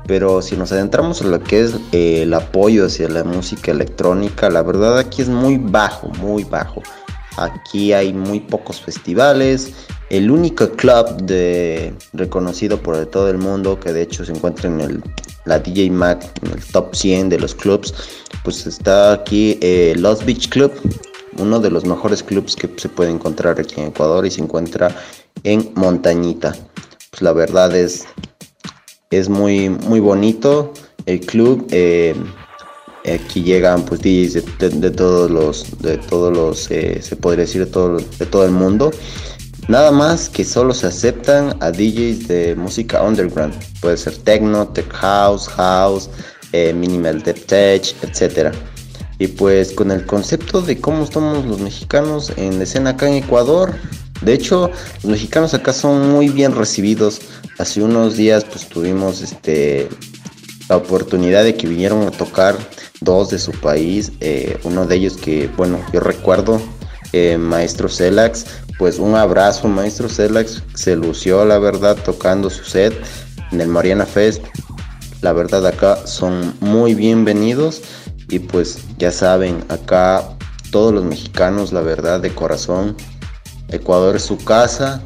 Pero 0.09 0.41
si 0.41 0.57
nos 0.57 0.73
adentramos 0.73 1.21
en 1.21 1.31
lo 1.31 1.41
que 1.41 1.61
es 1.61 1.75
eh, 1.93 2.23
el 2.23 2.33
apoyo 2.33 2.87
hacia 2.87 3.11
la 3.11 3.25
música 3.25 3.71
electrónica, 3.71 4.49
la 4.49 4.63
verdad 4.63 4.99
aquí 4.99 5.21
es 5.21 5.29
muy 5.29 5.59
bajo, 5.59 6.09
muy 6.19 6.45
bajo. 6.45 6.83
Aquí 7.37 7.93
hay 7.93 8.15
muy 8.15 8.41
pocos 8.41 8.81
festivales. 8.81 9.75
El 10.09 10.31
único 10.31 10.71
club 10.71 11.23
de, 11.23 11.95
reconocido 12.15 12.83
por 12.83 13.05
todo 13.07 13.29
el 13.29 13.37
mundo, 13.37 13.79
que 13.79 13.93
de 13.93 14.01
hecho 14.01 14.25
se 14.25 14.33
encuentra 14.33 14.71
en 14.71 14.81
el, 14.81 15.03
la 15.45 15.59
DJ 15.59 15.91
Mag, 15.91 16.19
en 16.43 16.53
el 16.53 16.65
top 16.65 16.97
100 16.97 17.29
de 17.29 17.39
los 17.39 17.55
clubs, 17.55 17.93
pues 18.43 18.67
está 18.67 19.13
aquí 19.13 19.59
eh, 19.61 19.95
Lost 19.99 20.25
Beach 20.25 20.49
Club, 20.49 20.73
uno 21.37 21.61
de 21.61 21.71
los 21.71 21.85
mejores 21.85 22.23
clubs 22.23 22.57
que 22.57 22.71
se 22.79 22.89
puede 22.89 23.11
encontrar 23.11 23.61
aquí 23.61 23.79
en 23.79 23.89
Ecuador 23.89 24.25
y 24.25 24.31
se 24.31 24.41
encuentra 24.41 24.97
en 25.45 25.71
Montañita. 25.75 26.57
Pues 27.11 27.21
la 27.21 27.33
verdad 27.35 27.77
es, 27.77 28.07
es 29.11 29.29
muy, 29.29 29.71
muy 29.71 30.01
bonito 30.01 30.73
el 31.07 31.21
club. 31.21 31.67
eh, 31.71 32.15
aquí 33.15 33.43
llegan 33.43 33.85
pues 33.85 34.01
DJs 34.01 34.81
de, 34.81 34.91
todos 34.91 35.31
los, 35.31 35.81
de 35.81 35.99
todos 35.99 36.37
los, 36.37 36.71
eh, 36.71 37.01
se 37.01 37.17
podría 37.17 37.45
decir 37.45 37.65
de 37.65 37.71
todo, 37.71 37.99
de 37.99 38.27
todo 38.27 38.45
el 38.45 38.51
mundo. 38.51 38.91
Nada 39.69 39.91
más 39.91 40.29
que 40.29 40.45
solo 40.45 40.73
se 40.73 40.87
aceptan 40.87 41.57
a 41.61 41.71
DJs 41.71 42.29
de 42.29 42.55
música 42.57 43.03
underground. 43.03 43.55
Puede 43.81 43.97
ser 43.97 44.17
techno, 44.17 44.69
tech 44.69 44.91
house, 44.93 45.47
house, 45.49 46.09
eh, 46.53 46.73
minimal 46.73 47.23
deep 47.23 47.47
tech, 47.47 47.95
etcétera. 48.03 48.53
Y 49.19 49.27
pues 49.27 49.73
con 49.73 49.91
el 49.91 50.07
concepto 50.07 50.63
de 50.63 50.81
cómo 50.81 51.05
estamos 51.05 51.45
los 51.45 51.61
mexicanos 51.61 52.33
en 52.37 52.63
escena 52.63 52.91
acá 52.91 53.09
en 53.09 53.15
Ecuador. 53.15 53.75
De 54.23 54.35
hecho, 54.35 54.71
los 55.03 55.05
mexicanos 55.05 55.55
acá 55.55 55.73
son 55.73 56.11
muy 56.11 56.29
bien 56.29 56.55
recibidos. 56.55 57.21
Hace 57.59 57.83
unos 57.83 58.17
días 58.17 58.45
pues 58.45 58.69
tuvimos 58.69 59.21
este 59.23 59.89
la 60.69 60.77
oportunidad 60.77 61.45
de 61.45 61.57
que 61.57 61.67
vinieron 61.67 62.07
a 62.07 62.11
tocar 62.11 62.57
dos 63.01 63.31
de 63.31 63.39
su 63.39 63.53
país. 63.53 64.13
eh, 64.21 64.59
uno 64.65 64.87
de 64.87 64.97
ellos 64.97 65.17
que, 65.17 65.49
bueno, 65.57 65.81
yo 65.93 66.01
recuerdo, 66.01 66.61
eh, 67.13 67.39
Maestro 67.39 67.89
Celax. 67.89 68.47
Pues 68.79 68.99
un 68.99 69.15
abrazo, 69.15 69.69
Maestro 69.69 70.09
Celax. 70.09 70.63
Se 70.75 70.95
lució, 70.95 71.45
la 71.45 71.59
verdad, 71.59 71.97
tocando 72.05 72.51
su 72.51 72.65
set 72.65 72.95
en 73.51 73.61
el 73.61 73.69
Mariana 73.69 74.07
Fest. 74.07 74.43
La 75.21 75.33
verdad, 75.33 75.67
acá 75.67 76.07
son 76.07 76.55
muy 76.61 76.95
bienvenidos. 76.95 77.83
Y 78.29 78.41
pues 78.41 78.79
ya 78.99 79.11
saben, 79.11 79.65
acá 79.69 80.37
todos 80.71 80.93
los 80.93 81.05
mexicanos, 81.05 81.73
la 81.73 81.81
verdad, 81.81 82.21
de 82.21 82.35
corazón. 82.35 82.95
Ecuador 83.69 84.17
es 84.17 84.23
su 84.23 84.39
casa. 84.39 85.03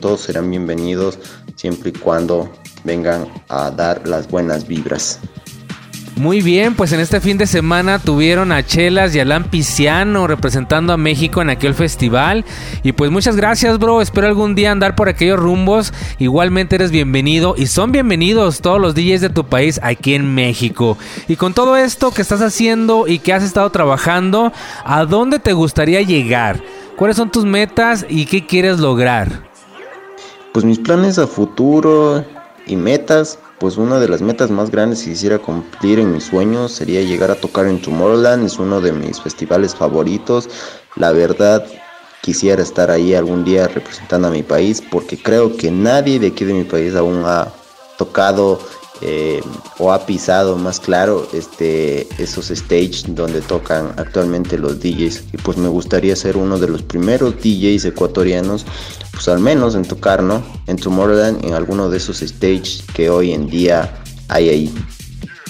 todos 0.00 0.20
serán 0.20 0.50
bienvenidos 0.50 1.18
siempre 1.56 1.90
y 1.90 1.92
cuando 1.92 2.50
vengan 2.84 3.26
a 3.48 3.70
dar 3.70 4.06
las 4.06 4.28
buenas 4.28 4.66
vibras. 4.66 5.20
Muy 6.16 6.42
bien, 6.42 6.74
pues 6.74 6.92
en 6.92 7.00
este 7.00 7.22
fin 7.22 7.38
de 7.38 7.46
semana 7.46 7.98
tuvieron 7.98 8.52
a 8.52 8.64
Chelas 8.64 9.14
y 9.14 9.18
a 9.18 9.22
Alan 9.22 9.44
Pisciano 9.44 10.26
representando 10.26 10.92
a 10.92 10.98
México 10.98 11.40
en 11.40 11.48
aquel 11.48 11.74
festival. 11.74 12.44
Y 12.82 12.92
pues 12.92 13.10
muchas 13.10 13.34
gracias, 13.34 13.78
bro. 13.78 14.02
Espero 14.02 14.26
algún 14.26 14.54
día 14.54 14.70
andar 14.70 14.94
por 14.94 15.08
aquellos 15.08 15.40
rumbos. 15.40 15.94
Igualmente 16.18 16.76
eres 16.76 16.90
bienvenido 16.90 17.54
y 17.56 17.66
son 17.66 17.92
bienvenidos 17.92 18.60
todos 18.60 18.78
los 18.78 18.94
DJs 18.94 19.22
de 19.22 19.30
tu 19.30 19.46
país 19.46 19.80
aquí 19.82 20.14
en 20.14 20.34
México. 20.34 20.98
Y 21.28 21.36
con 21.36 21.54
todo 21.54 21.78
esto 21.78 22.12
que 22.12 22.20
estás 22.20 22.42
haciendo 22.42 23.08
y 23.08 23.18
que 23.18 23.32
has 23.32 23.42
estado 23.42 23.70
trabajando, 23.70 24.52
¿a 24.84 25.06
dónde 25.06 25.38
te 25.38 25.54
gustaría 25.54 26.02
llegar? 26.02 26.60
¿Cuáles 26.96 27.16
son 27.16 27.30
tus 27.30 27.44
metas 27.44 28.04
y 28.08 28.26
qué 28.26 28.46
quieres 28.46 28.78
lograr? 28.78 29.42
Pues 30.52 30.64
mis 30.64 30.78
planes 30.78 31.18
a 31.18 31.26
futuro 31.26 32.24
y 32.66 32.76
metas, 32.76 33.38
pues 33.58 33.76
una 33.76 33.98
de 33.98 34.08
las 34.08 34.20
metas 34.20 34.50
más 34.50 34.70
grandes 34.70 35.02
que 35.02 35.10
quisiera 35.10 35.38
cumplir 35.38 35.98
en 35.98 36.12
mis 36.12 36.24
sueños 36.24 36.72
sería 36.72 37.00
llegar 37.00 37.30
a 37.30 37.34
tocar 37.34 37.66
en 37.66 37.80
Tomorrowland, 37.80 38.44
es 38.44 38.58
uno 38.58 38.80
de 38.80 38.92
mis 38.92 39.20
festivales 39.20 39.74
favoritos. 39.74 40.48
La 40.96 41.12
verdad, 41.12 41.64
quisiera 42.20 42.62
estar 42.62 42.90
ahí 42.90 43.14
algún 43.14 43.44
día 43.44 43.66
representando 43.68 44.28
a 44.28 44.30
mi 44.30 44.42
país 44.42 44.82
porque 44.90 45.16
creo 45.16 45.56
que 45.56 45.70
nadie 45.70 46.18
de 46.18 46.28
aquí 46.28 46.44
de 46.44 46.54
mi 46.54 46.64
país 46.64 46.94
aún 46.94 47.22
ha 47.24 47.48
tocado 47.96 48.60
eh, 49.02 49.42
o 49.78 49.92
ha 49.92 50.06
pisado 50.06 50.56
más 50.56 50.78
claro 50.78 51.26
este 51.32 52.06
esos 52.22 52.50
stage 52.50 53.02
donde 53.08 53.40
tocan 53.40 53.92
actualmente 53.96 54.56
los 54.56 54.80
DJs 54.80 55.24
y 55.32 55.36
pues 55.38 55.56
me 55.58 55.68
gustaría 55.68 56.14
ser 56.14 56.36
uno 56.36 56.58
de 56.58 56.68
los 56.68 56.82
primeros 56.82 57.34
DJs 57.36 57.84
ecuatorianos 57.86 58.64
pues 59.10 59.28
al 59.28 59.40
menos 59.40 59.74
en 59.74 59.84
tocar 59.84 60.22
no 60.22 60.42
en 60.66 60.76
Tomorrowland 60.76 61.44
en 61.44 61.54
alguno 61.54 61.90
de 61.90 61.96
esos 61.96 62.22
stage 62.22 62.84
que 62.94 63.10
hoy 63.10 63.32
en 63.32 63.48
día 63.48 64.02
hay 64.28 64.48
ahí 64.48 64.74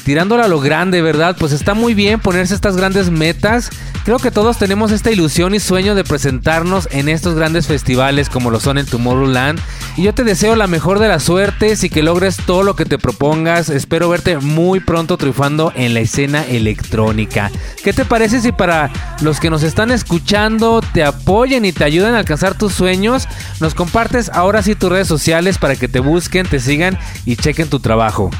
tirándola 0.04 0.44
a 0.44 0.48
lo 0.48 0.60
grande, 0.60 1.02
¿verdad? 1.02 1.36
Pues 1.38 1.52
está 1.52 1.74
muy 1.74 1.94
bien 1.94 2.20
ponerse 2.20 2.54
estas 2.54 2.76
grandes 2.76 3.10
metas. 3.10 3.70
Creo 4.04 4.18
que 4.18 4.32
todos 4.32 4.58
tenemos 4.58 4.90
esta 4.90 5.12
ilusión 5.12 5.54
y 5.54 5.60
sueño 5.60 5.94
de 5.94 6.02
presentarnos 6.02 6.88
en 6.90 7.08
estos 7.08 7.36
grandes 7.36 7.68
festivales 7.68 8.28
como 8.28 8.50
lo 8.50 8.58
son 8.58 8.78
en 8.78 8.86
Tomorrowland. 8.86 9.60
Y 9.96 10.02
yo 10.02 10.12
te 10.12 10.24
deseo 10.24 10.56
la 10.56 10.66
mejor 10.66 10.98
de 10.98 11.06
las 11.06 11.22
suertes 11.22 11.84
y 11.84 11.90
que 11.90 12.02
logres 12.02 12.36
todo 12.44 12.64
lo 12.64 12.74
que 12.74 12.84
te 12.84 12.98
propongas. 12.98 13.68
Espero 13.68 14.08
verte 14.08 14.38
muy 14.38 14.80
pronto 14.80 15.16
triunfando 15.18 15.72
en 15.76 15.94
la 15.94 16.00
escena 16.00 16.44
electrónica. 16.44 17.52
¿Qué 17.84 17.92
te 17.92 18.04
parece 18.04 18.40
si 18.40 18.50
para 18.50 18.90
los 19.20 19.38
que 19.38 19.50
nos 19.50 19.62
están 19.62 19.92
escuchando 19.92 20.82
te 20.92 21.04
apoyen 21.04 21.64
y 21.64 21.72
te 21.72 21.84
ayuden 21.84 22.14
a 22.14 22.18
alcanzar 22.18 22.58
tus 22.58 22.72
sueños? 22.72 23.28
Nos 23.60 23.74
compartes 23.74 24.30
ahora 24.30 24.62
sí 24.62 24.74
tus 24.74 24.90
redes 24.90 25.06
sociales 25.06 25.58
para 25.58 25.76
que 25.76 25.86
te 25.86 26.00
busquen, 26.00 26.46
te 26.46 26.58
sigan 26.58 26.98
y 27.24 27.36
chequen 27.36 27.68
tu 27.68 27.78
trabajo. 27.78 28.30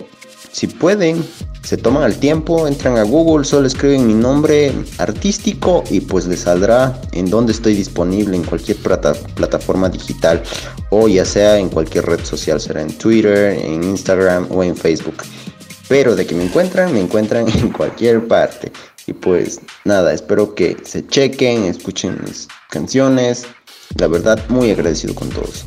si 0.53 0.66
pueden, 0.66 1.24
se 1.62 1.76
toman 1.76 2.05
el 2.05 2.16
tiempo, 2.16 2.66
entran 2.68 2.98
a 2.98 3.03
Google, 3.03 3.44
solo 3.44 3.66
escriben 3.66 4.07
mi 4.07 4.14
nombre 4.14 4.72
artístico 4.98 5.82
y 5.90 6.00
pues 6.00 6.26
les 6.26 6.40
saldrá 6.40 7.00
en 7.12 7.30
donde 7.30 7.53
estoy 7.53 7.74
disponible 7.74 8.36
en 8.36 8.44
cualquier 8.44 8.76
plata- 8.76 9.14
plataforma 9.34 9.88
digital 9.88 10.42
o 10.90 11.09
ya 11.09 11.24
sea 11.24 11.59
en 11.59 11.68
cualquier 11.68 12.05
red 12.07 12.24
social, 12.24 12.61
será 12.61 12.82
en 12.82 12.92
Twitter, 12.98 13.59
en 13.59 13.82
Instagram 13.82 14.46
o 14.50 14.62
en 14.62 14.76
Facebook. 14.76 15.22
Pero 15.88 16.14
de 16.14 16.26
que 16.26 16.34
me 16.34 16.44
encuentran, 16.44 16.92
me 16.92 17.00
encuentran 17.00 17.46
en 17.59 17.70
cualquier 17.70 18.26
parte. 18.26 18.72
Y 19.07 19.12
pues 19.14 19.61
nada, 19.84 20.12
espero 20.12 20.55
que 20.55 20.76
se 20.84 21.07
chequen, 21.07 21.64
escuchen 21.64 22.18
mis 22.24 22.46
canciones. 22.70 23.46
La 23.96 24.07
verdad, 24.07 24.38
muy 24.48 24.70
agradecido 24.70 25.14
con 25.14 25.28
todos. 25.30 25.64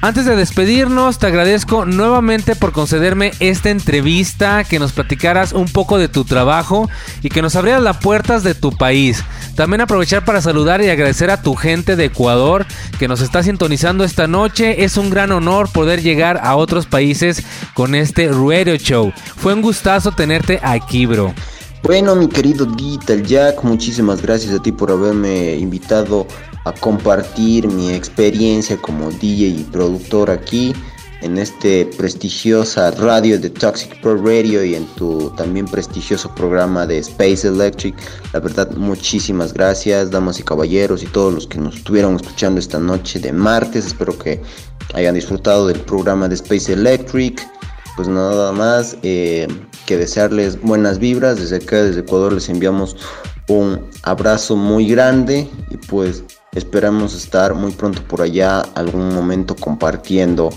Antes 0.00 0.26
de 0.26 0.36
despedirnos, 0.36 1.18
te 1.18 1.26
agradezco 1.26 1.84
nuevamente 1.84 2.54
por 2.54 2.70
concederme 2.70 3.32
esta 3.40 3.70
entrevista, 3.70 4.62
que 4.62 4.78
nos 4.78 4.92
platicaras 4.92 5.52
un 5.52 5.66
poco 5.66 5.98
de 5.98 6.06
tu 6.06 6.24
trabajo 6.24 6.88
y 7.20 7.30
que 7.30 7.42
nos 7.42 7.56
abrieras 7.56 7.82
las 7.82 7.96
puertas 7.96 8.44
de 8.44 8.54
tu 8.54 8.70
país. 8.70 9.24
También 9.56 9.80
aprovechar 9.80 10.24
para 10.24 10.40
saludar 10.40 10.80
y 10.82 10.88
agradecer 10.88 11.30
a 11.30 11.42
tu 11.42 11.56
gente 11.56 11.96
de 11.96 12.04
Ecuador 12.04 12.64
que 13.00 13.08
nos 13.08 13.20
está 13.20 13.42
sintonizando 13.42 14.04
esta 14.04 14.28
noche. 14.28 14.84
Es 14.84 14.96
un 14.96 15.10
gran 15.10 15.32
honor 15.32 15.68
poder 15.68 16.00
llegar 16.00 16.38
a 16.44 16.54
otros 16.54 16.86
países 16.86 17.42
con 17.74 17.96
este 17.96 18.28
radio 18.28 18.76
show. 18.76 19.12
Fue 19.36 19.52
un 19.52 19.62
gustazo 19.62 20.12
tenerte 20.12 20.60
aquí, 20.62 21.06
bro. 21.06 21.34
Bueno, 21.82 22.16
mi 22.16 22.28
querido 22.28 22.66
Digital 22.66 23.24
Jack, 23.24 23.62
muchísimas 23.62 24.20
gracias 24.20 24.52
a 24.52 24.62
ti 24.62 24.72
por 24.72 24.90
haberme 24.90 25.54
invitado 25.54 26.26
a 26.64 26.72
compartir 26.72 27.68
mi 27.68 27.92
experiencia 27.92 28.76
como 28.76 29.10
DJ 29.10 29.46
y 29.46 29.68
productor 29.70 30.28
aquí 30.28 30.74
en 31.22 31.38
este 31.38 31.86
prestigiosa 31.96 32.90
radio 32.90 33.38
de 33.38 33.48
Toxic 33.50 34.00
Pro 34.00 34.16
Radio 34.16 34.64
y 34.64 34.74
en 34.74 34.86
tu 34.96 35.30
también 35.36 35.66
prestigioso 35.66 36.34
programa 36.34 36.84
de 36.84 36.98
Space 36.98 37.46
Electric. 37.46 37.94
La 38.32 38.40
verdad, 38.40 38.70
muchísimas 38.72 39.54
gracias, 39.54 40.10
damas 40.10 40.40
y 40.40 40.42
caballeros 40.42 41.04
y 41.04 41.06
todos 41.06 41.32
los 41.32 41.46
que 41.46 41.58
nos 41.58 41.76
estuvieron 41.76 42.16
escuchando 42.16 42.58
esta 42.58 42.80
noche 42.80 43.20
de 43.20 43.32
martes. 43.32 43.86
Espero 43.86 44.18
que 44.18 44.42
hayan 44.94 45.14
disfrutado 45.14 45.68
del 45.68 45.80
programa 45.80 46.28
de 46.28 46.34
Space 46.34 46.72
Electric 46.72 47.46
pues 47.98 48.06
nada 48.06 48.52
más 48.52 48.96
eh, 49.02 49.48
que 49.88 49.96
desearles 49.96 50.60
buenas 50.60 50.98
vibras. 50.98 51.40
Desde 51.40 51.56
acá, 51.56 51.82
desde 51.82 52.00
Ecuador, 52.00 52.34
les 52.34 52.50
enviamos 52.50 52.94
un 53.48 53.88
abrazo 54.02 54.54
muy 54.54 54.86
grande 54.86 55.48
y 55.70 55.78
pues 55.78 56.22
esperamos 56.52 57.14
estar 57.14 57.54
muy 57.54 57.72
pronto 57.72 58.02
por 58.02 58.20
allá, 58.20 58.60
algún 58.74 59.14
momento 59.14 59.56
compartiendo 59.56 60.50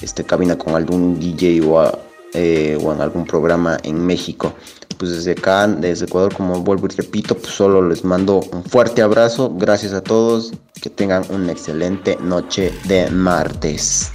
este 0.00 0.24
cabina 0.24 0.56
con 0.56 0.74
algún 0.74 1.20
DJ 1.20 1.60
o, 1.66 1.98
eh, 2.32 2.78
o 2.82 2.90
en 2.94 3.02
algún 3.02 3.26
programa 3.26 3.76
en 3.82 4.06
México. 4.06 4.54
Pues 4.96 5.10
desde 5.10 5.32
acá, 5.32 5.68
desde 5.68 6.06
Ecuador, 6.06 6.34
como 6.34 6.62
vuelvo 6.62 6.86
y 6.86 6.96
repito, 6.96 7.36
pues 7.36 7.52
solo 7.52 7.86
les 7.86 8.04
mando 8.04 8.40
un 8.52 8.64
fuerte 8.64 9.02
abrazo. 9.02 9.52
Gracias 9.54 9.92
a 9.92 10.00
todos. 10.00 10.54
Que 10.80 10.88
tengan 10.88 11.24
una 11.30 11.52
excelente 11.52 12.16
noche 12.22 12.72
de 12.86 13.10
martes. 13.10 14.12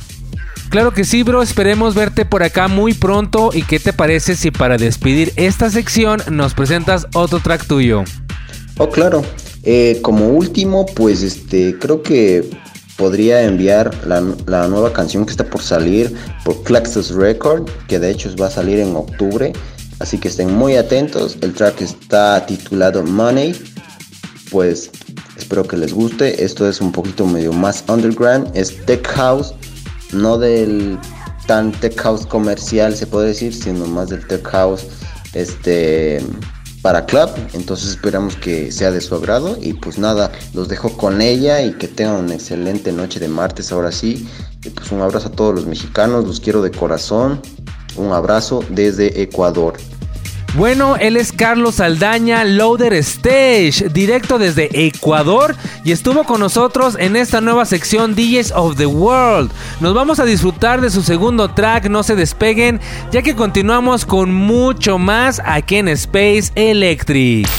Claro 0.73 0.91
que 0.91 1.03
sí, 1.03 1.21
bro, 1.21 1.43
esperemos 1.43 1.93
verte 1.93 2.25
por 2.25 2.41
acá 2.41 2.67
muy 2.67 2.95
pronto 2.95 3.51
y 3.53 3.61
qué 3.61 3.77
te 3.77 3.93
parece 3.93 4.35
si 4.35 4.49
para 4.49 4.75
despedir 4.75 5.31
esta 5.35 5.69
sección 5.69 6.19
nos 6.31 6.55
presentas 6.55 7.05
otro 7.13 7.39
track 7.39 7.67
tuyo. 7.67 8.03
Oh, 8.79 8.89
claro. 8.89 9.23
Eh, 9.61 9.99
como 10.01 10.29
último, 10.29 10.87
pues 10.87 11.21
este, 11.21 11.77
creo 11.77 12.01
que 12.01 12.49
podría 12.97 13.43
enviar 13.43 13.91
la, 14.07 14.19
nueva 14.67 14.91
canción 14.91 15.27
que 15.27 15.31
está 15.33 15.43
por 15.43 15.61
salir 15.61 16.11
por 16.43 16.63
Claxus 16.63 17.11
Record, 17.11 17.69
que 17.87 17.99
de 17.99 18.09
hecho 18.09 18.35
va 18.35 18.47
a 18.47 18.49
salir 18.49 18.79
en 18.79 18.95
octubre. 18.95 19.53
Así 19.99 20.17
que 20.17 20.27
estén 20.27 20.55
muy 20.55 20.75
atentos. 20.75 21.37
El 21.41 21.53
track 21.53 21.81
está 21.81 22.43
titulado 22.47 23.03
Money. 23.03 23.53
Pues 24.49 24.89
espero 25.37 25.67
que 25.67 25.77
les 25.77 25.93
guste. 25.93 26.43
Esto 26.43 26.67
es 26.67 26.81
un 26.81 26.91
poquito 26.91 27.27
medio 27.27 27.53
más 27.53 27.83
underground. 27.87 28.49
Es 28.55 28.83
tech 28.87 29.07
house. 29.09 29.53
No 30.13 30.37
del 30.37 30.97
tan 31.47 31.71
tech 31.71 31.99
house 31.99 32.25
comercial 32.25 32.95
se 32.95 33.07
puede 33.07 33.27
decir, 33.27 33.53
sino 33.53 33.85
más 33.85 34.09
del 34.09 34.25
tech 34.27 34.45
house 34.47 34.85
este 35.33 36.21
para 36.83 37.05
club. 37.05 37.29
Entonces 37.53 37.91
esperamos 37.91 38.35
que 38.35 38.71
sea 38.71 38.91
de 38.91 39.01
su 39.01 39.15
agrado. 39.15 39.57
Y 39.59 39.73
pues 39.73 39.97
nada, 39.97 40.31
los 40.53 40.67
dejo 40.67 40.95
con 40.95 41.21
ella 41.21 41.61
y 41.63 41.73
que 41.73 41.87
tengan 41.87 42.25
una 42.25 42.35
excelente 42.35 42.91
noche 42.91 43.19
de 43.19 43.27
martes 43.27 43.71
ahora 43.71 43.91
sí. 43.91 44.27
Y 44.63 44.69
pues 44.69 44.91
un 44.91 45.01
abrazo 45.01 45.29
a 45.29 45.31
todos 45.31 45.55
los 45.55 45.65
mexicanos, 45.65 46.25
los 46.25 46.39
quiero 46.39 46.61
de 46.61 46.71
corazón. 46.71 47.41
Un 47.95 48.11
abrazo 48.11 48.63
desde 48.69 49.21
Ecuador. 49.21 49.75
Bueno, 50.55 50.97
él 50.97 51.17
es 51.17 51.31
Carlos 51.31 51.79
Aldaña, 51.79 52.43
Loader 52.43 52.93
Stage, 52.93 53.89
directo 53.91 54.37
desde 54.37 54.85
Ecuador 54.85 55.55
y 55.83 55.91
estuvo 55.91 56.25
con 56.25 56.39
nosotros 56.39 56.95
en 56.99 57.15
esta 57.15 57.41
nueva 57.41 57.65
sección 57.65 58.13
DJs 58.13 58.51
of 58.51 58.77
the 58.77 58.85
World. 58.85 59.51
Nos 59.79 59.95
vamos 59.95 60.19
a 60.19 60.25
disfrutar 60.25 60.79
de 60.79 60.91
su 60.91 61.01
segundo 61.01 61.49
track, 61.49 61.89
no 61.89 62.03
se 62.03 62.15
despeguen, 62.15 62.79
ya 63.11 63.23
que 63.23 63.35
continuamos 63.35 64.05
con 64.05 64.31
mucho 64.31 64.99
más 64.99 65.41
aquí 65.43 65.77
en 65.77 65.87
Space 65.87 66.51
Electric. 66.53 67.49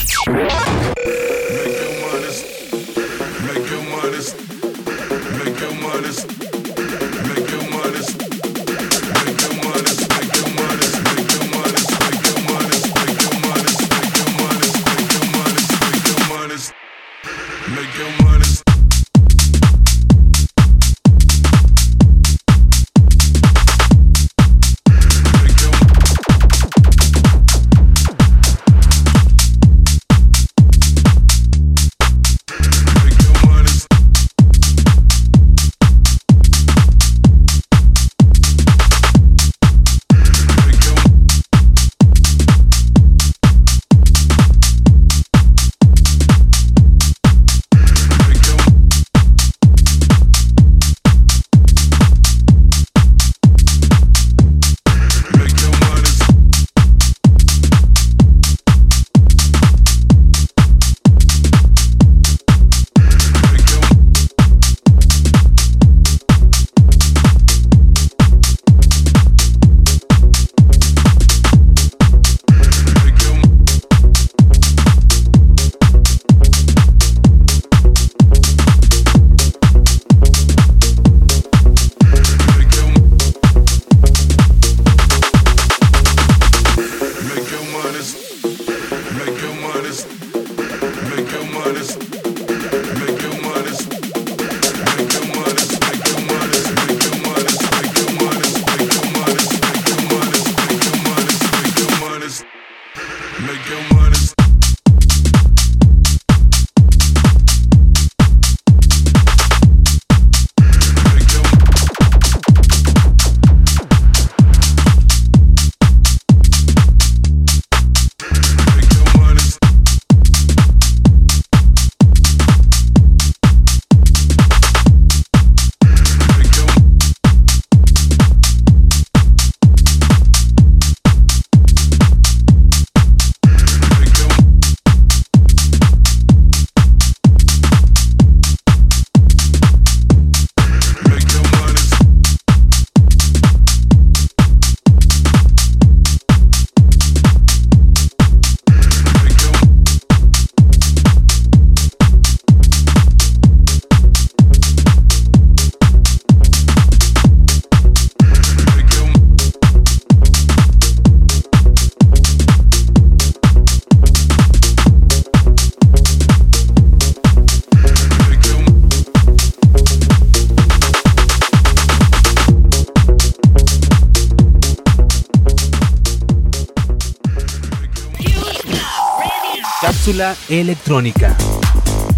Electrónica. 180.14 181.36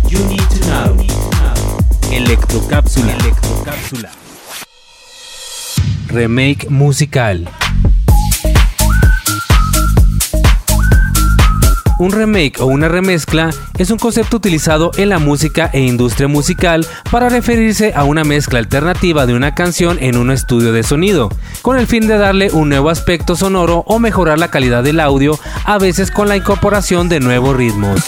You 0.06 0.18
need 0.26 0.46
to 0.50 0.58
know. 0.68 0.96
Electrocápsula. 2.12 3.12
Electrocápsula. 3.12 4.10
Remake 6.08 6.68
musical. 6.68 7.48
Un 11.98 12.12
remake 12.12 12.60
o 12.60 12.66
una 12.66 12.88
remezcla 12.88 13.50
es 13.78 13.90
un 13.90 13.98
concepto 13.98 14.36
utilizado 14.36 14.90
en 14.98 15.08
la 15.08 15.18
música 15.18 15.70
e 15.72 15.80
industria 15.80 16.28
musical 16.28 16.86
para 17.10 17.30
referirse 17.30 17.94
a 17.96 18.04
una 18.04 18.22
mezcla 18.22 18.58
alternativa 18.58 19.24
de 19.24 19.34
una 19.34 19.54
canción 19.54 19.96
en 20.00 20.18
un 20.18 20.30
estudio 20.30 20.72
de 20.72 20.82
sonido, 20.82 21.30
con 21.62 21.78
el 21.78 21.86
fin 21.86 22.06
de 22.06 22.18
darle 22.18 22.50
un 22.50 22.68
nuevo 22.68 22.90
aspecto 22.90 23.34
sonoro 23.34 23.82
o 23.86 23.98
mejorar 23.98 24.38
la 24.38 24.50
calidad 24.50 24.84
del 24.84 25.00
audio, 25.00 25.38
a 25.64 25.78
veces 25.78 26.10
con 26.10 26.28
la 26.28 26.36
incorporación 26.36 27.08
de 27.08 27.20
nuevos 27.20 27.56
ritmos. 27.56 28.02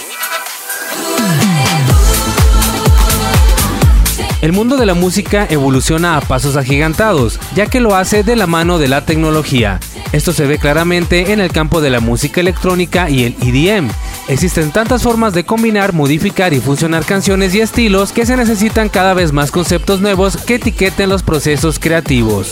El 4.43 4.53
mundo 4.53 4.77
de 4.77 4.85
la 4.85 4.93
música 4.93 5.47
evoluciona 5.49 6.15
a 6.15 6.21
pasos 6.21 6.55
agigantados, 6.55 7.39
ya 7.55 7.65
que 7.65 7.79
lo 7.79 7.95
hace 7.95 8.23
de 8.23 8.35
la 8.35 8.45
mano 8.45 8.77
de 8.77 8.87
la 8.87 9.03
tecnología. 9.03 9.79
Esto 10.11 10.33
se 10.33 10.45
ve 10.45 10.57
claramente 10.57 11.31
en 11.31 11.39
el 11.39 11.51
campo 11.51 11.81
de 11.81 11.89
la 11.89 11.99
música 11.99 12.41
electrónica 12.41 13.09
y 13.09 13.23
el 13.23 13.35
EDM, 13.41 13.89
Existen 14.29 14.69
tantas 14.69 15.01
formas 15.01 15.33
de 15.33 15.43
combinar, 15.43 15.91
modificar 15.93 16.53
y 16.53 16.59
funcionar 16.59 17.03
canciones 17.03 17.55
y 17.55 17.61
estilos 17.61 18.11
que 18.11 18.27
se 18.27 18.37
necesitan 18.37 18.87
cada 18.87 19.15
vez 19.15 19.33
más 19.33 19.49
conceptos 19.49 20.01
nuevos 20.01 20.37
que 20.37 20.55
etiqueten 20.55 21.09
los 21.09 21.23
procesos 21.23 21.79
creativos. 21.79 22.51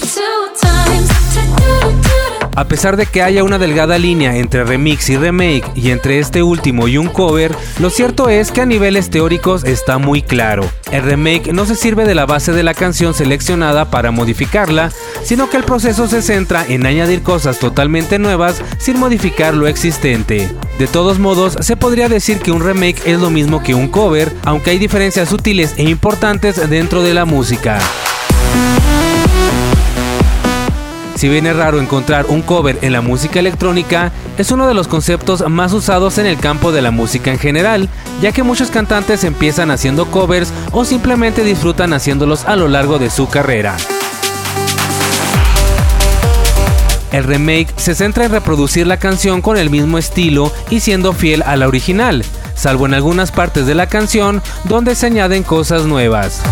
A 2.58 2.68
pesar 2.68 2.98
de 2.98 3.06
que 3.06 3.22
haya 3.22 3.44
una 3.44 3.60
delgada 3.60 4.00
línea 4.00 4.36
entre 4.36 4.64
remix 4.64 5.12
y 5.12 5.16
remake 5.16 5.64
y 5.76 5.92
entre 5.92 6.18
este 6.18 6.42
último 6.42 6.88
y 6.88 6.98
un 6.98 7.08
cover, 7.08 7.56
lo 7.78 7.92
cierto 7.92 8.30
es 8.30 8.52
que 8.52 8.62
a 8.62 8.66
niveles 8.66 9.12
teóricos 9.12 9.64
está 9.64 10.00
muy 10.00 10.24
claro. 10.24 10.68
El 10.92 11.04
remake 11.04 11.54
no 11.54 11.68
se 11.68 11.76
sirve 11.76 12.04
de 12.06 12.16
la 12.16 12.26
base 12.26 12.54
de 12.54 12.64
la 12.64 12.74
canción 12.74 13.14
seleccionada 13.14 13.92
para 13.92 14.10
modificarla, 14.10 14.92
sino 15.22 15.52
que 15.52 15.58
el 15.58 15.66
proceso 15.66 16.08
se 16.08 16.24
centra 16.24 16.66
en 16.68 16.88
añadir 16.88 17.22
cosas 17.22 17.60
totalmente 17.60 18.18
nuevas 18.18 18.60
sin 18.80 18.98
modificar 19.00 19.54
lo 19.54 19.68
existente. 19.68 20.50
De 20.80 20.88
todos 20.88 21.20
modos, 21.20 21.58
se 21.60 21.78
podría 21.78 22.10
decir 22.10 22.40
que 22.40 22.52
un 22.52 22.66
remake 22.66 23.04
es 23.06 23.20
lo 23.20 23.30
mismo 23.30 23.62
que 23.62 23.76
un 23.76 23.88
cover, 23.88 24.34
aunque 24.46 24.72
hay 24.72 24.80
diferencias 24.80 25.30
sutiles 25.30 25.76
e 25.78 25.84
importantes 25.84 26.68
dentro 26.68 27.04
de 27.04 27.14
la 27.14 27.26
música. 27.26 27.78
Si 31.18 31.28
bien 31.30 31.48
es 31.48 31.56
raro 31.56 31.82
encontrar 31.82 32.28
un 32.28 32.44
cover 32.44 32.78
en 32.84 32.94
la 32.94 33.02
música 33.02 33.40
electrónica, 33.40 34.12
es 34.38 34.52
uno 34.52 34.68
de 34.68 34.76
los 34.76 34.88
conceptos 34.88 35.44
más 35.50 35.74
usados 35.74 36.20
en 36.20 36.28
el 36.28 36.38
campo 36.38 36.72
de 36.72 36.84
la 36.84 36.92
música 36.92 37.32
en 37.32 37.40
general, 37.40 37.90
ya 38.22 38.32
que 38.32 38.44
muchos 38.44 38.70
cantantes 38.70 39.24
empiezan 39.24 39.72
haciendo 39.72 40.12
covers 40.12 40.54
o 40.72 40.86
simplemente 40.86 41.44
disfrutan 41.44 41.94
haciéndolos 41.94 42.46
a 42.46 42.56
lo 42.56 42.68
largo 42.68 43.00
de 43.00 43.10
su 43.10 43.28
carrera. 43.28 43.76
El 47.12 47.24
remake 47.24 47.74
se 47.78 47.96
centra 47.96 48.26
en 48.26 48.32
reproducir 48.32 48.86
la 48.86 48.98
canción 48.98 49.42
con 49.42 49.58
el 49.58 49.72
mismo 49.72 49.98
estilo 49.98 50.54
y 50.70 50.82
siendo 50.82 51.14
fiel 51.14 51.42
a 51.42 51.56
la 51.56 51.68
original, 51.68 52.24
salvo 52.54 52.86
en 52.86 52.94
algunas 52.94 53.32
partes 53.32 53.66
de 53.66 53.74
la 53.74 53.88
canción 53.88 54.44
donde 54.66 54.94
se 54.94 55.08
añaden 55.08 55.42
cosas 55.42 55.86
nuevas. 55.86 56.44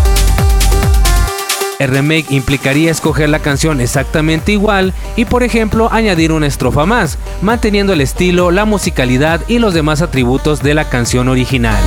El 1.78 1.90
remake 1.90 2.26
implicaría 2.30 2.90
escoger 2.90 3.28
la 3.28 3.40
canción 3.40 3.82
exactamente 3.82 4.50
igual 4.50 4.94
y 5.14 5.26
por 5.26 5.42
ejemplo 5.42 5.92
añadir 5.92 6.32
una 6.32 6.46
estrofa 6.46 6.86
más, 6.86 7.18
manteniendo 7.42 7.92
el 7.92 8.00
estilo, 8.00 8.50
la 8.50 8.64
musicalidad 8.64 9.42
y 9.46 9.58
los 9.58 9.74
demás 9.74 10.00
atributos 10.00 10.62
de 10.62 10.72
la 10.72 10.88
canción 10.88 11.28
original. 11.28 11.82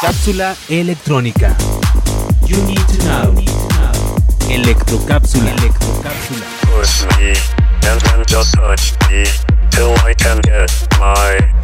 Cápsula 0.00 0.56
electrónica. 0.70 1.54
You 2.46 2.56
need 2.64 2.78
to 2.86 3.04
know. 3.04 3.34
Electrocápsula. 4.50 5.50
Electrocápsula. 5.50 6.46
Push 6.62 7.04
me, 7.18 7.32
and 7.90 8.00
then 8.00 8.24
just 8.26 8.54
touch 8.54 8.94
me, 9.10 9.24
till 9.70 9.92
I 10.06 10.14
can 10.14 10.40
get 10.42 10.70
my 10.98 11.63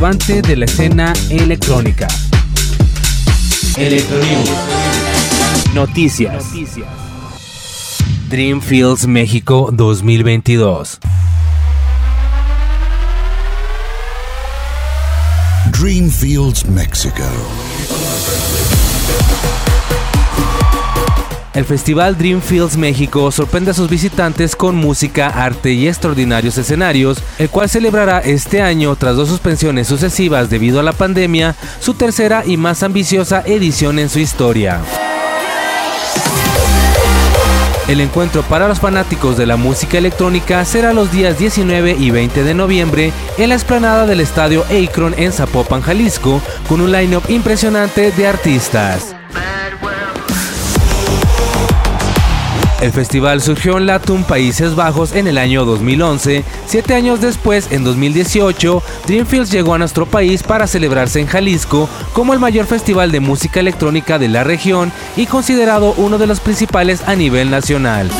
Relevante 0.00 0.40
de 0.40 0.56
la 0.56 0.64
escena 0.64 1.12
electrónica. 1.28 2.08
Electronews. 3.76 4.50
Noticias. 5.74 6.46
Dreamfields 8.30 9.06
México 9.06 9.68
2022. 9.70 11.00
Dreamfields, 15.70 16.64
Mexico. 16.64 17.24
El 21.52 21.64
Festival 21.64 22.16
Dreamfields 22.16 22.76
México 22.76 23.32
sorprende 23.32 23.72
a 23.72 23.74
sus 23.74 23.90
visitantes 23.90 24.54
con 24.54 24.76
música, 24.76 25.26
arte 25.28 25.72
y 25.72 25.88
extraordinarios 25.88 26.56
escenarios, 26.56 27.18
el 27.38 27.50
cual 27.50 27.68
celebrará 27.68 28.20
este 28.20 28.62
año, 28.62 28.94
tras 28.94 29.16
dos 29.16 29.28
suspensiones 29.28 29.88
sucesivas 29.88 30.48
debido 30.48 30.78
a 30.78 30.84
la 30.84 30.92
pandemia, 30.92 31.56
su 31.80 31.94
tercera 31.94 32.44
y 32.46 32.56
más 32.56 32.84
ambiciosa 32.84 33.42
edición 33.44 33.98
en 33.98 34.08
su 34.08 34.20
historia. 34.20 34.80
El 37.88 38.00
encuentro 38.00 38.42
para 38.44 38.68
los 38.68 38.78
fanáticos 38.78 39.36
de 39.36 39.46
la 39.46 39.56
música 39.56 39.98
electrónica 39.98 40.64
será 40.64 40.92
los 40.92 41.10
días 41.10 41.36
19 41.36 41.96
y 41.98 42.12
20 42.12 42.44
de 42.44 42.54
noviembre 42.54 43.12
en 43.36 43.48
la 43.48 43.56
explanada 43.56 44.06
del 44.06 44.20
estadio 44.20 44.64
Akron 44.66 45.16
en 45.18 45.32
Zapopan, 45.32 45.82
Jalisco, 45.82 46.40
con 46.68 46.80
un 46.80 46.92
line-up 46.92 47.24
impresionante 47.28 48.12
de 48.12 48.26
artistas. 48.28 49.16
El 52.80 52.92
festival 52.92 53.42
surgió 53.42 53.76
en 53.76 53.84
Latum, 53.84 54.24
Países 54.24 54.74
Bajos, 54.74 55.14
en 55.14 55.26
el 55.26 55.36
año 55.36 55.66
2011. 55.66 56.44
Siete 56.66 56.94
años 56.94 57.20
después, 57.20 57.70
en 57.72 57.84
2018, 57.84 58.82
Dreamfields 59.06 59.50
llegó 59.50 59.74
a 59.74 59.78
nuestro 59.78 60.06
país 60.06 60.42
para 60.42 60.66
celebrarse 60.66 61.20
en 61.20 61.26
Jalisco 61.26 61.90
como 62.14 62.32
el 62.32 62.40
mayor 62.40 62.64
festival 62.64 63.12
de 63.12 63.20
música 63.20 63.60
electrónica 63.60 64.18
de 64.18 64.28
la 64.28 64.44
región 64.44 64.92
y 65.14 65.26
considerado 65.26 65.92
uno 65.98 66.16
de 66.16 66.26
los 66.26 66.40
principales 66.40 67.02
a 67.06 67.14
nivel 67.16 67.50
nacional. 67.50 68.10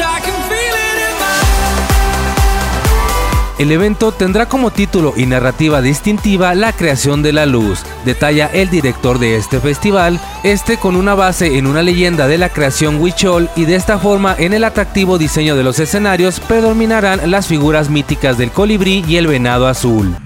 El 3.61 3.73
evento 3.73 4.11
tendrá 4.11 4.49
como 4.49 4.71
título 4.71 5.13
y 5.19 5.27
narrativa 5.27 5.83
distintiva 5.83 6.55
La 6.55 6.73
creación 6.73 7.23
de 7.23 7.35
la 7.35 7.45
luz, 7.45 7.83
detalla 8.07 8.47
el 8.47 8.71
director 8.71 9.19
de 9.19 9.37
este 9.37 9.61
festival, 9.61 10.19
este 10.45 10.79
con 10.79 10.97
una 10.97 11.15
base 11.15 11.59
en 11.59 11.67
una 11.67 11.83
leyenda 11.83 12.27
de 12.27 12.39
la 12.39 12.49
creación 12.49 12.99
Huichol 12.99 13.51
y 13.57 13.67
de 13.67 13.75
esta 13.75 13.99
forma 13.99 14.35
en 14.39 14.55
el 14.55 14.65
atractivo 14.65 15.19
diseño 15.19 15.57
de 15.57 15.63
los 15.63 15.79
escenarios 15.79 16.41
predominarán 16.41 17.31
las 17.31 17.49
figuras 17.49 17.91
míticas 17.91 18.39
del 18.39 18.51
colibrí 18.51 19.05
y 19.07 19.17
el 19.17 19.27
venado 19.27 19.67
azul. 19.69 20.17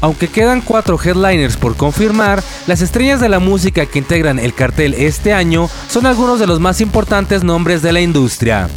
Aunque 0.00 0.28
quedan 0.28 0.62
cuatro 0.62 0.98
headliners 1.02 1.56
por 1.56 1.76
confirmar, 1.76 2.42
las 2.66 2.80
estrellas 2.80 3.20
de 3.20 3.28
la 3.28 3.38
música 3.38 3.86
que 3.86 3.98
integran 3.98 4.38
el 4.38 4.54
cartel 4.54 4.94
este 4.94 5.32
año 5.32 5.68
son 5.88 6.06
algunos 6.06 6.40
de 6.40 6.46
los 6.46 6.60
más 6.60 6.80
importantes 6.80 7.44
nombres 7.44 7.82
de 7.82 7.92
la 7.92 8.00
industria. 8.00 8.68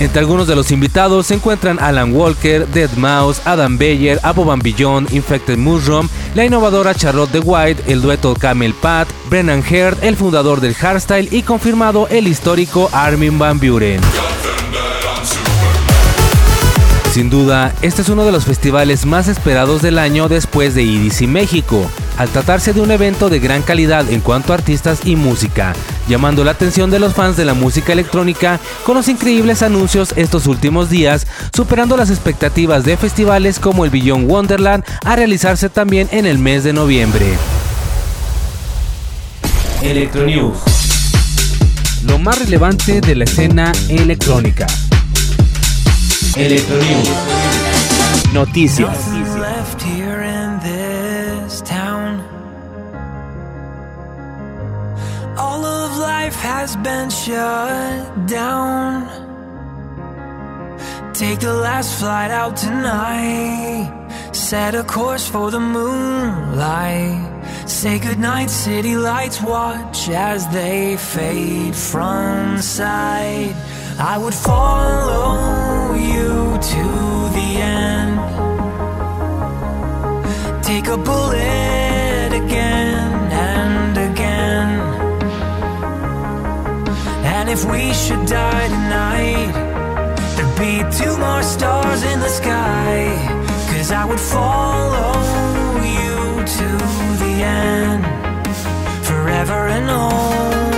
Entre 0.00 0.18
algunos 0.18 0.48
de 0.48 0.56
los 0.56 0.72
invitados 0.72 1.28
se 1.28 1.34
encuentran 1.34 1.78
Alan 1.78 2.12
Walker, 2.14 2.66
Dead 2.66 2.90
Mouse, 2.96 3.40
Adam 3.44 3.78
Beyer, 3.78 4.18
Abo 4.24 4.44
Beyond, 4.56 5.12
Infected 5.14 5.56
Mushroom, 5.56 6.08
la 6.34 6.44
innovadora 6.44 6.94
Charlotte 6.94 7.30
de 7.30 7.38
White, 7.38 7.84
el 7.86 8.02
dueto 8.02 8.34
Camel 8.34 8.74
Pat, 8.74 9.08
Brennan 9.30 9.62
Heard, 9.64 10.02
el 10.02 10.16
fundador 10.16 10.60
del 10.60 10.74
hardstyle 10.74 11.28
y 11.30 11.42
confirmado 11.42 12.08
el 12.08 12.26
histórico 12.26 12.90
Armin 12.92 13.38
Van 13.38 13.60
Buren. 13.60 14.00
Sin 17.14 17.30
duda, 17.30 17.72
este 17.80 18.02
es 18.02 18.08
uno 18.08 18.24
de 18.24 18.32
los 18.32 18.44
festivales 18.44 19.06
más 19.06 19.28
esperados 19.28 19.82
del 19.82 20.00
año 20.00 20.28
después 20.28 20.74
de 20.74 20.82
EDC 20.82 21.28
México, 21.28 21.88
al 22.18 22.28
tratarse 22.28 22.72
de 22.72 22.80
un 22.80 22.90
evento 22.90 23.28
de 23.28 23.38
gran 23.38 23.62
calidad 23.62 24.10
en 24.10 24.20
cuanto 24.20 24.50
a 24.50 24.56
artistas 24.56 24.98
y 25.04 25.14
música, 25.14 25.74
llamando 26.08 26.42
la 26.42 26.50
atención 26.50 26.90
de 26.90 26.98
los 26.98 27.14
fans 27.14 27.36
de 27.36 27.44
la 27.44 27.54
música 27.54 27.92
electrónica 27.92 28.58
con 28.84 28.96
los 28.96 29.06
increíbles 29.06 29.62
anuncios 29.62 30.12
estos 30.16 30.48
últimos 30.48 30.90
días, 30.90 31.28
superando 31.54 31.96
las 31.96 32.10
expectativas 32.10 32.84
de 32.84 32.96
festivales 32.96 33.60
como 33.60 33.84
el 33.84 33.92
Beyond 33.92 34.28
Wonderland 34.28 34.82
a 35.04 35.14
realizarse 35.14 35.68
también 35.68 36.08
en 36.10 36.26
el 36.26 36.38
mes 36.38 36.64
de 36.64 36.72
noviembre. 36.72 37.26
Electronews. 39.82 40.58
Lo 42.08 42.18
más 42.18 42.40
relevante 42.40 43.00
de 43.00 43.14
la 43.14 43.22
escena 43.22 43.70
electrónica. 43.88 44.66
Electronews. 46.32 47.08
Noticias. 48.32 49.02
Left. 49.38 49.82
All 55.38 55.64
of 55.64 55.96
life 55.98 56.34
has 56.36 56.76
been 56.76 57.10
shut 57.10 58.26
down. 58.26 59.08
Take 61.12 61.40
the 61.40 61.54
last 61.54 62.00
flight 62.00 62.30
out 62.30 62.56
tonight. 62.56 63.90
Set 64.32 64.74
a 64.74 64.82
course 64.82 65.28
for 65.28 65.50
the 65.50 65.60
moonlight. 65.60 67.30
Say 67.66 67.98
goodnight, 67.98 68.50
city 68.50 68.96
lights. 68.96 69.40
Watch 69.40 70.08
as 70.08 70.48
they 70.48 70.96
fade 70.96 71.76
from 71.76 72.60
sight. 72.60 73.54
I 73.98 74.18
would 74.18 74.34
follow 74.34 75.94
you 75.94 76.58
to 76.58 76.84
the 77.36 77.48
end. 77.62 78.18
Take 80.64 80.88
a 80.88 80.96
bullet 80.96 82.32
again 82.32 83.12
and 83.30 83.96
again. 83.96 84.80
And 87.24 87.48
if 87.48 87.64
we 87.64 87.92
should 87.94 88.26
die 88.26 88.68
tonight, 88.68 89.52
there'd 90.34 90.58
be 90.58 90.82
two 90.98 91.16
more 91.16 91.42
stars 91.42 92.02
in 92.02 92.18
the 92.18 92.28
sky. 92.28 93.44
Cause 93.70 93.92
I 93.92 94.04
would 94.04 94.20
follow 94.20 95.14
you 95.96 96.44
to 96.44 96.68
the 97.22 97.34
end. 97.44 98.04
Forever 99.06 99.68
and 99.68 99.90
always. 99.90 100.73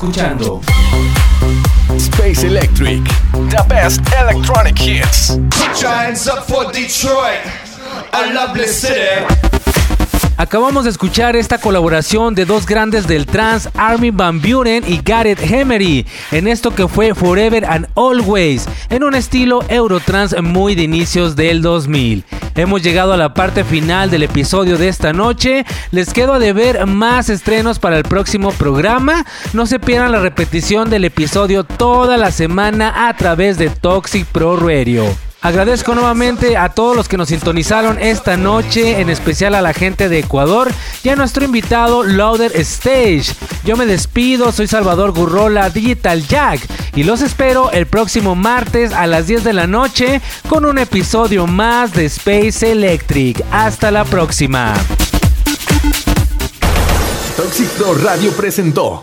Escuchando 0.00 0.62
Space 1.98 2.44
Electric, 2.44 3.02
the 3.32 3.64
best 3.68 4.00
electronic 4.18 4.78
hits. 4.78 5.36
Put 5.50 5.82
your 5.82 5.90
hands 5.90 6.26
up 6.26 6.48
for 6.48 6.72
Detroit, 6.72 7.40
a 8.14 8.32
lovely 8.32 8.66
city. 8.66 9.49
Acabamos 10.40 10.84
de 10.84 10.90
escuchar 10.90 11.36
esta 11.36 11.58
colaboración 11.58 12.34
de 12.34 12.46
dos 12.46 12.64
grandes 12.64 13.06
del 13.06 13.26
trance, 13.26 13.68
Armin 13.76 14.16
Van 14.16 14.40
Buren 14.40 14.82
y 14.86 15.02
Gareth 15.04 15.38
Emery, 15.42 16.06
en 16.30 16.48
esto 16.48 16.74
que 16.74 16.88
fue 16.88 17.14
Forever 17.14 17.66
and 17.66 17.86
Always, 17.94 18.66
en 18.88 19.04
un 19.04 19.14
estilo 19.14 19.62
Eurotrance 19.68 20.40
muy 20.40 20.74
de 20.74 20.84
inicios 20.84 21.36
del 21.36 21.60
2000. 21.60 22.24
Hemos 22.54 22.80
llegado 22.80 23.12
a 23.12 23.18
la 23.18 23.34
parte 23.34 23.64
final 23.64 24.08
del 24.10 24.22
episodio 24.22 24.78
de 24.78 24.88
esta 24.88 25.12
noche. 25.12 25.66
Les 25.90 26.10
quedo 26.14 26.32
a 26.32 26.38
deber 26.38 26.86
más 26.86 27.28
estrenos 27.28 27.78
para 27.78 27.98
el 27.98 28.04
próximo 28.04 28.50
programa. 28.52 29.26
No 29.52 29.66
se 29.66 29.78
pierdan 29.78 30.12
la 30.12 30.20
repetición 30.20 30.88
del 30.88 31.04
episodio 31.04 31.64
toda 31.64 32.16
la 32.16 32.30
semana 32.30 33.10
a 33.10 33.14
través 33.14 33.58
de 33.58 33.68
Toxic 33.68 34.24
Pro 34.24 34.56
Radio. 34.56 35.04
Agradezco 35.42 35.94
nuevamente 35.94 36.58
a 36.58 36.68
todos 36.68 36.94
los 36.94 37.08
que 37.08 37.16
nos 37.16 37.28
sintonizaron 37.28 37.98
esta 37.98 38.36
noche, 38.36 39.00
en 39.00 39.08
especial 39.08 39.54
a 39.54 39.62
la 39.62 39.72
gente 39.72 40.10
de 40.10 40.18
Ecuador 40.18 40.70
y 41.02 41.08
a 41.08 41.16
nuestro 41.16 41.44
invitado 41.44 42.02
Louder 42.02 42.52
Stage. 42.56 43.34
Yo 43.64 43.76
me 43.76 43.86
despido, 43.86 44.52
soy 44.52 44.66
Salvador 44.66 45.12
Gurrola 45.12 45.70
Digital 45.70 46.26
Jack 46.26 46.60
y 46.94 47.04
los 47.04 47.22
espero 47.22 47.70
el 47.72 47.86
próximo 47.86 48.34
martes 48.34 48.92
a 48.92 49.06
las 49.06 49.26
10 49.28 49.44
de 49.44 49.52
la 49.54 49.66
noche 49.66 50.20
con 50.48 50.66
un 50.66 50.76
episodio 50.76 51.46
más 51.46 51.94
de 51.94 52.04
Space 52.06 52.70
Electric. 52.70 53.42
Hasta 53.50 53.90
la 53.90 54.04
próxima. 54.04 54.74
Radio 58.02 58.32
presentó 58.32 59.02